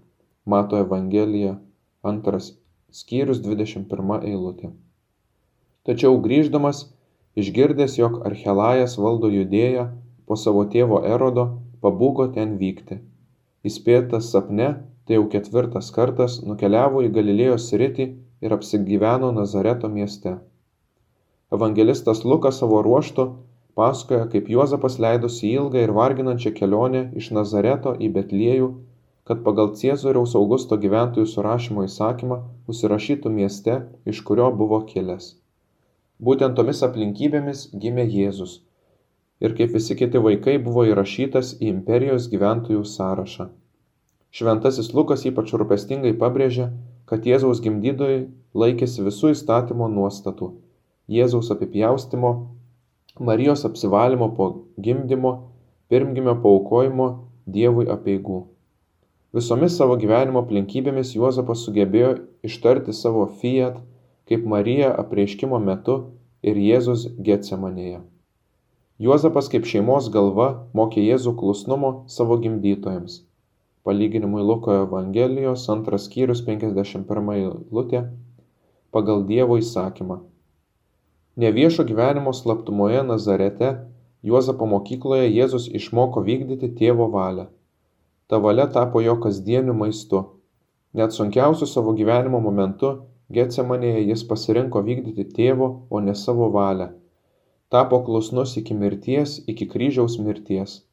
Mato 0.46 0.78
Evangelija, 0.78 1.56
antras 2.04 2.52
skyrius 2.94 3.42
21 3.46 4.26
eilutė. 4.30 4.72
Tačiau 5.86 6.18
grįždamas, 6.22 6.88
išgirdęs, 7.38 7.98
jog 7.98 8.22
Archelajas 8.28 8.98
valdo 9.02 9.30
judėją 9.34 9.90
po 10.26 10.38
savo 10.38 10.66
tėvo 10.70 11.02
erodo, 11.06 11.48
pabūgo 11.82 12.28
ten 12.34 12.58
vykti. 12.62 13.00
Įspėtas 13.66 14.30
sapne, 14.34 14.70
tai 15.06 15.18
jau 15.20 15.26
ketvirtas 15.34 15.92
kartas 15.96 16.40
nukeliavo 16.50 17.04
į 17.06 17.12
Galilėjos 17.18 17.70
sritį 17.72 18.08
ir 18.46 18.56
apsigyveno 18.56 19.32
Nazareto 19.36 19.90
mieste. 19.98 20.36
Evangelistas 21.56 22.24
Lukas 22.26 22.60
savo 22.62 22.82
ruoštų 22.86 23.26
pasakoja, 23.80 24.26
kaip 24.34 24.50
Juozapas 24.50 24.98
leidosi 25.06 25.52
ilgą 25.54 25.84
ir 25.86 25.94
varginančią 26.00 26.52
kelionę 26.60 27.06
iš 27.22 27.32
Nazareto 27.38 27.94
į 28.08 28.12
Betliejų, 28.18 28.70
kad 29.30 29.42
pagal 29.46 29.74
Ciezoriaus 29.80 30.36
Augusto 30.40 30.78
gyventojų 30.82 31.26
surašymo 31.32 31.86
įsakymą 31.88 32.38
užsirašytų 32.72 33.34
mieste, 33.40 33.82
iš 34.06 34.22
kurio 34.28 34.52
buvo 34.62 34.82
kilęs. 34.92 35.34
Būtent 36.26 36.56
tomis 36.58 36.82
aplinkybėmis 36.88 37.68
gimė 37.84 38.06
Jėzus 38.08 38.62
ir 39.44 39.56
kaip 39.58 39.74
visi 39.76 39.98
kiti 40.00 40.22
vaikai 40.28 40.56
buvo 40.68 40.86
įrašytas 40.88 41.56
į 41.60 41.72
imperijos 41.74 42.30
gyventojų 42.32 42.84
sąrašą. 42.96 43.50
Šventasis 44.36 44.90
Lukas 44.92 45.22
ypač 45.30 45.54
rūpestingai 45.56 46.10
pabrėžia, 46.20 46.66
kad 47.08 47.24
Jėzaus 47.24 47.62
gimdytojai 47.64 48.26
laikėsi 48.62 49.04
visų 49.06 49.30
įstatymo 49.32 49.86
nuostatų- 49.88 50.50
Jėzaus 51.16 51.52
apipjaustimo, 51.54 52.32
Marijos 53.30 53.62
apsivalymo 53.70 54.28
po 54.36 54.48
gimdymo, 54.88 55.32
pirmgimio 55.88 56.34
paukojimo, 56.44 57.06
Dievui 57.48 57.86
apieigų. 57.94 58.40
Visomis 59.40 59.78
savo 59.80 59.96
gyvenimo 60.02 60.42
aplinkybėmis 60.44 61.14
Juozapas 61.16 61.64
sugebėjo 61.64 62.10
ištarti 62.50 62.96
savo 62.98 63.24
fiat 63.44 63.78
kaip 64.28 64.44
Marija 64.56 64.90
apreiškimo 65.06 65.62
metu 65.70 65.96
ir 66.44 66.60
Jėzus 66.66 67.08
Getsemanėje. 67.30 68.02
Juozapas 69.00 69.48
kaip 69.56 69.72
šeimos 69.72 70.12
galva 70.18 70.50
mokė 70.74 71.08
Jėzų 71.08 71.38
klusnumo 71.40 71.94
savo 72.18 72.36
gimdytojams 72.44 73.22
palyginimui 73.86 74.42
Luko 74.42 74.74
Evangelijos 74.74 75.66
antras 75.70 76.08
skyrius 76.10 76.42
51 76.48 77.34
eilutė 77.36 78.02
pagal 78.96 79.26
Dievo 79.30 79.60
įsakymą. 79.62 80.18
Neviešo 81.44 81.86
gyvenimo 81.90 82.34
slaptumoje 82.34 83.04
Nazarete 83.04 83.74
Juozapo 84.26 84.66
mokykloje 84.72 85.28
Jėzus 85.30 85.68
išmoko 85.80 86.24
vykdyti 86.26 86.72
tėvo 86.80 87.06
valią. 87.14 87.46
Ta 88.28 88.40
valia 88.42 88.66
tapo 88.78 89.04
jo 89.06 89.20
kasdieniu 89.22 89.76
maistu. 89.78 90.24
Net 90.98 91.14
sunkiausiu 91.14 91.68
savo 91.70 91.94
gyvenimo 92.00 92.40
momentu 92.42 92.96
Getsemanėje 93.36 94.02
jis 94.08 94.24
pasirinko 94.30 94.82
vykdyti 94.86 95.28
tėvo, 95.36 95.68
o 95.90 96.00
ne 96.00 96.14
savo 96.16 96.50
valią. 96.54 96.92
Tapo 97.70 98.02
klusnus 98.06 98.58
iki 98.62 98.74
mirties, 98.78 99.40
iki 99.50 99.66
kryžiaus 99.70 100.18
mirties. 100.22 100.85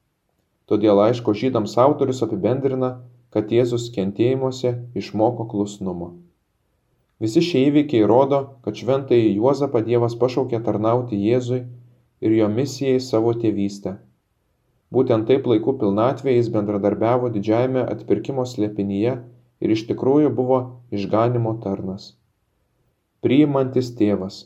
Todėl 0.71 0.97
laiško 0.99 1.35
žydams 1.35 1.75
autorius 1.85 2.23
apibendrina, 2.27 2.93
kad 3.35 3.51
Jėzus 3.51 3.89
kentėjimuose 3.95 4.75
išmoko 4.99 5.47
klusnumo. 5.51 6.13
Visi 7.23 7.43
šie 7.47 7.67
įvykiai 7.71 8.07
rodo, 8.11 8.39
kad 8.65 8.79
šventąjį 8.79 9.35
Juozapą 9.39 9.83
Dievas 9.87 10.17
pašaukė 10.19 10.61
tarnauti 10.67 11.19
Jėzui 11.19 11.61
ir 12.23 12.35
jo 12.39 12.49
misijai 12.51 13.01
savo 13.01 13.35
tėvystę. 13.45 13.97
Būtent 14.93 15.29
taip 15.31 15.47
laikų 15.49 15.77
pilnatvėje 15.81 16.41
jis 16.41 16.51
bendradarbiavo 16.57 17.31
didžiajame 17.35 17.87
atpirkimo 17.95 18.45
slėpinyje 18.45 19.15
ir 19.63 19.75
iš 19.77 19.87
tikrųjų 19.91 20.35
buvo 20.37 20.59
išganimo 20.99 21.57
tarnas. 21.65 22.13
Priimantis 23.25 23.95
tėvas. 23.99 24.43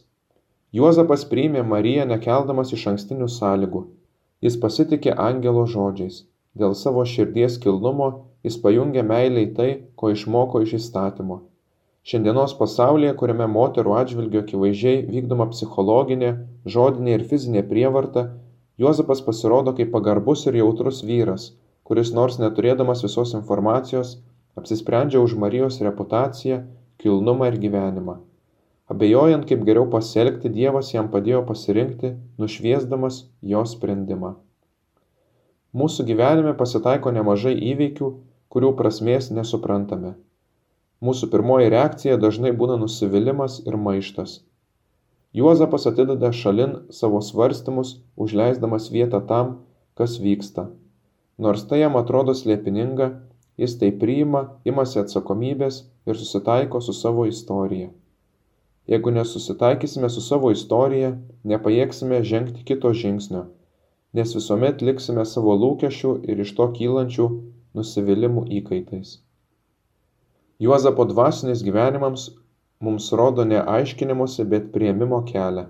Juozapas 0.76 1.24
priėmė 1.31 1.64
Mariją 1.66 2.05
nekeldamas 2.12 2.72
iš 2.76 2.87
ankstinių 2.92 3.29
sąlygų 3.33 3.87
Jis 4.44 4.57
pasitiki 4.62 5.12
angelo 5.29 5.66
žodžiais. 5.75 6.25
Dėl 6.57 6.75
savo 6.77 7.05
širdies 7.09 7.59
kilnumo 7.62 8.09
jis 8.46 8.57
pajungia 8.64 9.05
meilei 9.05 9.46
tai, 9.59 9.70
ko 9.96 10.12
išmoko 10.12 10.62
iš 10.64 10.75
įstatymo. 10.81 11.42
Šiandienos 12.07 12.55
pasaulyje, 12.59 13.14
kuriame 13.20 13.46
moterų 13.51 13.96
atžvilgiu 14.01 14.42
akivaizdžiai 14.44 15.05
vykdoma 15.11 15.49
psichologinė, 15.55 16.35
žodinė 16.75 17.16
ir 17.16 17.25
fizinė 17.33 17.64
prievarta, 17.70 18.29
Juozapas 18.77 19.22
pasirodo 19.25 19.72
kaip 19.77 19.88
pagarbus 19.92 20.42
ir 20.46 20.57
jautrus 20.61 20.99
vyras, 21.11 21.44
kuris 21.88 22.11
nors 22.16 22.35
neturėdamas 22.42 23.01
visos 23.07 23.33
informacijos, 23.38 24.11
apsisprendžia 24.61 25.22
už 25.25 25.35
Marijos 25.40 25.79
reputaciją, 25.87 26.59
kilnumą 27.01 27.49
ir 27.49 27.57
gyvenimą. 27.62 28.18
Abejojant, 28.87 29.42
kaip 29.51 29.64
geriau 29.66 29.88
pasielgti, 29.90 30.51
Dievas 30.55 30.92
jam 30.94 31.09
padėjo 31.11 31.40
pasirinkti, 31.49 32.12
nušviesdamas 32.38 33.25
jo 33.53 33.62
sprendimą. 33.66 34.37
Mūsų 35.77 36.07
gyvenime 36.07 36.53
pasitaiko 36.61 37.11
nemažai 37.16 37.57
įvykių, 37.72 38.12
kurių 38.55 38.70
prasmės 38.79 39.33
nesuprantame. 39.35 40.14
Mūsų 41.03 41.29
pirmoji 41.35 41.72
reakcija 41.75 42.20
dažnai 42.22 42.55
būna 42.62 42.79
nusivylimas 42.85 43.59
ir 43.66 43.77
maištas. 43.88 44.38
Juozapas 45.37 45.90
atideda 45.90 46.31
šalin 46.33 46.79
savo 47.01 47.18
svarstymus, 47.20 47.96
užleisdamas 48.16 48.88
vietą 48.94 49.20
tam, 49.33 49.53
kas 49.99 50.16
vyksta. 50.22 50.70
Nors 51.42 51.66
tai 51.68 51.83
jam 51.83 51.99
atrodo 52.01 52.38
slėpininga, 52.38 53.11
jis 53.61 53.77
tai 53.83 53.90
priima, 54.01 54.46
imasi 54.64 55.03
atsakomybės 55.03 55.83
ir 56.07 56.16
susitaiko 56.16 56.81
su 56.81 56.94
savo 56.96 57.27
istorija. 57.29 57.90
Jeigu 58.87 59.11
nesusitaikysime 59.11 60.09
su 60.14 60.20
savo 60.22 60.53
istorija, 60.55 61.09
nepajėgsime 61.51 62.20
žengti 62.31 62.62
kito 62.68 62.92
žingsnio, 62.94 63.40
nes 64.14 64.35
visuomet 64.37 64.85
liksime 64.88 65.25
savo 65.27 65.57
lūkesčių 65.62 66.12
ir 66.31 66.42
iš 66.44 66.53
to 66.59 66.66
kylančių 66.77 67.27
nusivylimų 67.79 68.44
įkaitais. 68.61 69.16
Juozapo 70.62 71.09
dvasinis 71.11 71.64
gyvenimams 71.66 72.29
mums 72.87 73.11
rodo 73.20 73.44
ne 73.49 73.59
aiškinimuose, 73.75 74.46
bet 74.55 74.70
prieimimo 74.77 75.20
kelią. 75.33 75.66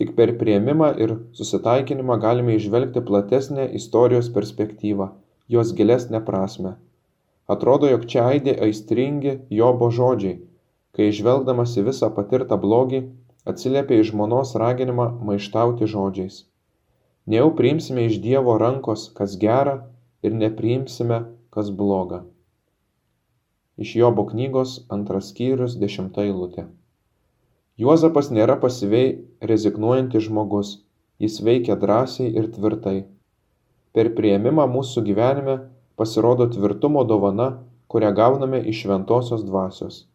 Tik 0.00 0.16
per 0.16 0.32
prieimimą 0.40 0.90
ir 1.04 1.14
susitaikinimą 1.36 2.16
galime 2.24 2.56
išvelgti 2.56 3.04
platesnę 3.10 3.68
istorijos 3.82 4.32
perspektyvą, 4.32 5.12
jos 5.48 5.76
gilesnę 5.76 6.24
prasme. 6.24 6.74
Atrodo, 7.52 7.92
jog 7.92 8.08
čia 8.10 8.26
aidė 8.32 8.56
aistringi 8.64 9.38
Jobo 9.60 9.92
žodžiai 10.00 10.38
kai 10.96 11.12
žvelgdamas 11.12 11.76
į 11.76 11.86
visą 11.90 12.08
patirtą 12.16 12.56
blogį 12.60 13.02
atsiliepia 13.52 14.00
į 14.00 14.06
žmonos 14.10 14.54
raginimą 14.60 15.08
maištauti 15.28 15.88
žodžiais. 15.92 16.44
Nejau 17.26 17.50
priimsime 17.58 18.06
iš 18.06 18.20
Dievo 18.22 18.54
rankos, 18.62 19.10
kas 19.18 19.36
gera, 19.42 19.76
ir 20.22 20.34
nepriimsime, 20.34 21.20
kas 21.50 21.70
bloga. 21.70 22.22
Iš 23.76 23.92
Jobo 24.00 24.24
knygos 24.30 24.78
antras 24.96 25.30
skyrius 25.32 25.76
dešimta 25.80 26.24
eilutė. 26.24 26.64
Juozapas 27.76 28.30
nėra 28.32 28.56
pasyviai 28.62 29.10
rezignuojantis 29.50 30.26
žmogus, 30.30 30.70
jis 31.20 31.42
veikia 31.44 31.76
drąsiai 31.82 32.30
ir 32.40 32.48
tvirtai. 32.54 32.96
Per 33.92 34.14
prieimimą 34.16 34.64
mūsų 34.72 35.04
gyvenime 35.04 35.58
pasirodo 36.00 36.48
tvirtumo 36.56 37.04
dovana, 37.04 37.50
kurią 37.92 38.14
gauname 38.16 38.62
iš 38.72 38.86
šventosios 38.86 39.44
dvasios. 39.44 40.06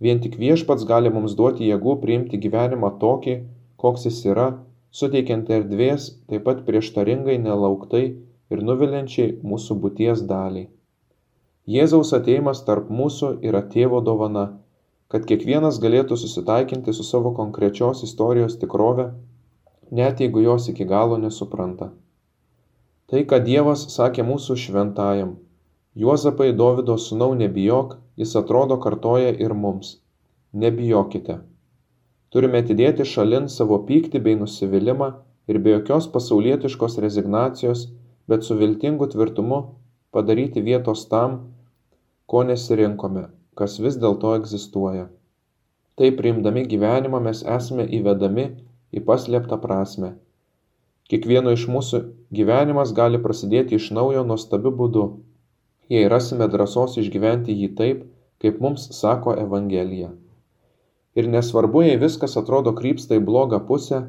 Vien 0.00 0.20
tik 0.24 0.38
viešpats 0.40 0.86
gali 0.88 1.12
mums 1.12 1.36
duoti 1.38 1.68
jėgų 1.68 1.98
priimti 2.02 2.40
gyvenimą 2.40 2.90
tokį, 3.02 3.36
koks 3.82 4.06
jis 4.08 4.20
yra, 4.32 4.48
suteikiant 5.00 5.50
erdvės 5.56 6.06
taip 6.30 6.46
pat 6.48 6.62
prieštaringai, 6.68 7.36
nelauktai 7.46 8.04
ir 8.50 8.62
nuviliančiai 8.68 9.34
mūsų 9.50 9.76
būties 9.82 10.24
daliai. 10.30 10.70
Jėzaus 11.70 12.14
ateimas 12.16 12.64
tarp 12.66 12.88
mūsų 13.00 13.34
yra 13.46 13.60
tėvo 13.74 14.00
dovana, 14.06 14.46
kad 15.12 15.26
kiekvienas 15.28 15.78
galėtų 15.82 16.16
susitaikinti 16.22 16.94
su 16.96 17.04
savo 17.06 17.34
konkrečios 17.36 18.00
istorijos 18.06 18.56
tikrove, 18.62 19.10
net 20.00 20.24
jeigu 20.24 20.42
jos 20.46 20.70
iki 20.72 20.86
galo 20.88 21.18
nesupranta. 21.20 21.90
Tai, 23.10 23.20
ką 23.26 23.40
Dievas 23.44 23.84
sakė 23.92 24.24
mūsų 24.26 24.56
šventajam, 24.64 25.36
Juozapai 25.98 26.52
Davido 26.54 26.94
sūnau 26.94 27.32
nebijok, 27.34 27.96
jis 28.20 28.36
atrodo 28.36 28.76
kartoja 28.84 29.32
ir 29.44 29.54
mums. 29.56 29.94
Nebijokite. 30.52 31.38
Turime 32.30 32.60
atidėti 32.62 33.06
šalin 33.12 33.48
savo 33.48 33.78
pyktį 33.88 34.20
bei 34.26 34.36
nusivylimą 34.38 35.08
ir 35.50 35.58
be 35.64 35.72
jokios 35.76 36.08
pasaulietiškos 36.16 36.98
rezignacijos, 37.04 37.86
bet 38.30 38.44
su 38.46 38.56
viltingu 38.60 39.08
tvirtumu 39.14 39.60
padaryti 40.14 40.62
vietos 40.66 41.06
tam, 41.10 41.38
ko 42.30 42.42
nesirinkome, 42.50 43.24
kas 43.58 43.78
vis 43.82 43.96
dėlto 44.02 44.34
egzistuoja. 44.38 45.08
Taip 45.98 46.20
priimdami 46.20 46.66
gyvenimą 46.74 47.22
mes 47.24 47.40
esame 47.56 47.88
įvedami 47.98 48.46
į 48.94 49.02
paslėptą 49.08 49.58
prasme. 49.64 50.12
Kiekvieno 51.10 51.56
iš 51.56 51.66
mūsų 51.72 52.04
gyvenimas 52.36 52.94
gali 52.94 53.18
prasidėti 53.24 53.80
iš 53.80 53.90
naujo 53.96 54.22
nuostabiu 54.28 54.70
būdu, 54.82 55.04
jei 55.90 56.06
rasime 56.12 56.46
drąsos 56.52 56.94
išgyventi 57.02 57.56
jį 57.64 57.68
taip, 57.80 58.04
kaip 58.40 58.60
mums 58.64 58.86
sako 58.96 59.34
Evangelija. 59.38 60.10
Ir 61.18 61.28
nesvarbu, 61.28 61.82
jei 61.86 61.98
viskas 62.00 62.36
atrodo 62.40 62.72
krypsta 62.78 63.18
į 63.18 63.24
blogą 63.26 63.60
pusę, 63.68 64.00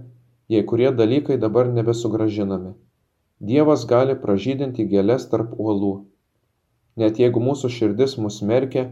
jei 0.52 0.64
kurie 0.68 0.92
dalykai 0.96 1.38
dabar 1.42 1.70
nebesugražinami. 1.76 2.74
Dievas 3.52 3.88
gali 3.90 4.16
pražydinti 4.24 4.86
gėlės 4.90 5.28
tarp 5.32 5.56
uolų. 5.58 5.94
Net 7.02 7.20
jeigu 7.20 7.42
mūsų 7.42 7.72
širdis 7.78 8.18
mus 8.22 8.42
merkia, 8.46 8.92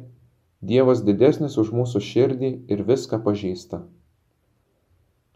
Dievas 0.59 1.05
didesnis 1.07 1.53
už 1.61 1.69
mūsų 1.71 1.99
širdį 2.03 2.47
ir 2.73 2.81
viską 2.87 3.21
pažįsta. 3.23 3.77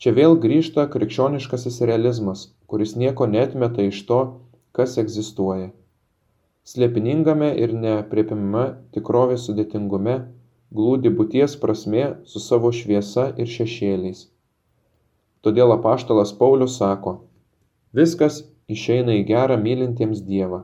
Čia 0.03 0.11
vėl 0.17 0.33
grįžta 0.45 0.83
krikščioniškasis 0.91 1.77
realizmas, 1.87 2.41
kuris 2.67 2.97
nieko 2.99 3.23
netmeta 3.35 3.85
iš 3.87 4.01
to, 4.09 4.19
kas 4.75 4.97
egzistuoja. 4.99 5.69
Slėpiningame 6.71 7.49
ir 7.60 7.73
neapriepimame 7.76 8.63
tikrovės 8.95 9.47
sudėtingume 9.49 10.15
glūdi 10.80 11.12
būties 11.19 11.58
prasme 11.63 12.06
su 12.34 12.41
savo 12.43 12.71
šviesa 12.80 13.30
ir 13.38 13.52
šešėliais. 13.56 14.26
Todėl 15.43 15.76
apaštalas 15.76 16.32
Paulius 16.39 16.78
sako, 16.80 17.17
viskas 18.02 18.43
išeina 18.78 19.19
į 19.19 19.26
gerą 19.32 19.60
mylintiems 19.63 20.23
Dievą. 20.28 20.63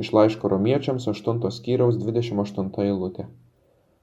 Iš 0.00 0.12
laiško 0.16 0.52
romiečiams 0.52 1.10
8 1.12 1.50
skyriaus 1.58 2.00
28 2.00 2.86
eilutė 2.88 3.28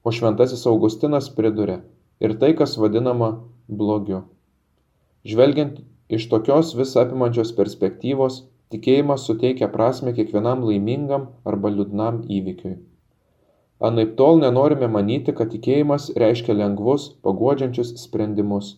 o 0.03 0.11
šventasis 0.11 0.65
Augustinas 0.67 1.29
priduria 1.35 1.79
ir 2.19 2.35
tai, 2.39 2.51
kas 2.59 2.75
vadinama 2.77 3.29
blogiu. 3.67 4.23
Žvelgiant 5.27 5.79
iš 6.11 6.27
tokios 6.31 6.73
vis 6.75 6.95
apimančios 6.99 7.53
perspektyvos, 7.55 8.43
tikėjimas 8.73 9.27
suteikia 9.29 9.69
prasme 9.73 10.13
kiekvienam 10.17 10.65
laimingam 10.67 11.29
arba 11.51 11.71
liūdnam 11.73 12.23
įvykiui. 12.37 12.75
Anaip 13.83 14.13
tol 14.19 14.39
nenorime 14.41 14.87
manyti, 14.87 15.33
kad 15.37 15.49
tikėjimas 15.51 16.11
reiškia 16.23 16.55
lengvus, 16.55 17.09
paguodžiančius 17.25 17.95
sprendimus. 18.03 18.77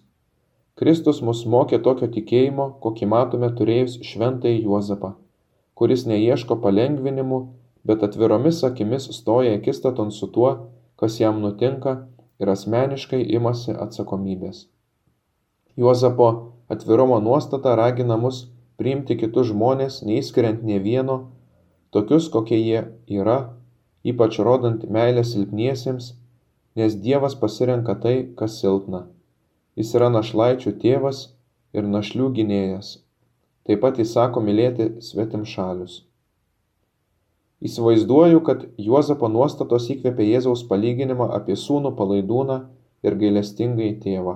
Kristus 0.80 1.22
mus 1.22 1.44
mokė 1.48 1.78
tokio 1.84 2.08
tikėjimo, 2.16 2.66
kokį 2.84 3.08
matome 3.12 3.50
turėjus 3.60 4.00
šventąjį 4.08 4.64
Juozapą, 4.66 5.12
kuris 5.78 6.08
neieško 6.10 6.58
palengvinimų, 6.64 7.40
bet 7.86 8.04
atviromis 8.08 8.64
akimis 8.68 9.06
stoja 9.20 9.54
akistaton 9.60 10.12
su 10.12 10.28
tuo, 10.36 10.52
kas 11.00 11.20
jam 11.22 11.40
nutinka 11.44 11.96
ir 12.42 12.52
asmeniškai 12.52 13.22
imasi 13.38 13.78
atsakomybės. 13.86 14.66
Juozapo 15.80 16.28
atvirumo 16.72 17.22
nuostata 17.24 17.76
ragina 17.76 18.18
mus 18.18 18.46
priimti 18.80 19.18
kitus 19.20 19.52
žmonės, 19.52 20.02
neįskiriant 20.08 20.64
ne 20.68 20.80
vieno, 20.84 21.18
tokius, 21.96 22.30
kokie 22.34 22.60
jie 22.60 22.82
yra, 23.20 23.38
ypač 24.06 24.40
rodant 24.48 24.88
meilę 24.98 25.26
silpniesiems, 25.28 26.14
nes 26.76 26.98
Dievas 27.06 27.38
pasirenka 27.40 27.96
tai, 28.04 28.18
kas 28.40 28.60
silpna. 28.62 29.06
Jis 29.80 29.94
yra 30.00 30.10
našlaičių 30.12 30.76
tėvas 30.82 31.22
ir 31.76 31.88
našlių 31.88 32.34
gynėjas. 32.40 32.98
Taip 33.66 33.82
pat 33.86 34.02
įsako 34.04 34.44
mylėti 34.44 34.92
svetim 35.04 35.48
šalius 35.48 36.04
įsivaizduoju 37.66 38.42
kad 38.48 38.66
juozapo 38.88 39.30
nuostatos 39.32 39.88
įkvėpė 39.94 40.26
jėzaus 40.28 40.66
palyginimą 40.70 41.30
apie 41.38 41.56
sūnų 41.62 41.94
palaidūną 42.00 42.58
ir 43.08 43.16
gailestingąjį 43.22 43.94
tėvą 44.04 44.36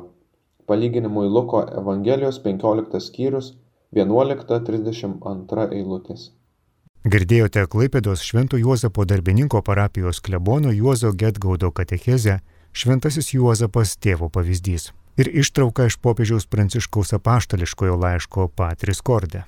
palyginimui 0.71 1.28
luko 1.36 1.62
evangelijos 1.82 2.39
penkioliktas 2.45 3.10
skyrius 3.12 3.52
vienuolikta 3.95 4.60
trisdešimt 4.65 5.25
antra 5.25 5.65
eilutės 5.73 6.30
Girdėjote 7.10 7.63
Klaipėdos 7.73 8.21
Švento 8.28 8.60
Juozapo 8.60 9.06
darbininko 9.08 9.62
parapijos 9.65 10.19
klebono 10.21 10.73
Juozo 10.75 11.13
Getgaudo 11.13 11.71
katechezę 11.71 12.39
Šventasis 12.73 13.34
Juozapas 13.34 13.95
tėvo 13.97 14.30
pavyzdys 14.30 14.91
ir 15.19 15.32
ištrauka 15.41 15.88
iš 15.89 15.97
popiežiaus 16.06 16.45
pranciškaus 16.47 17.15
apaštališkojo 17.17 17.95
laiško 18.04 18.47
Patris 18.56 19.02
Korde. 19.02 19.43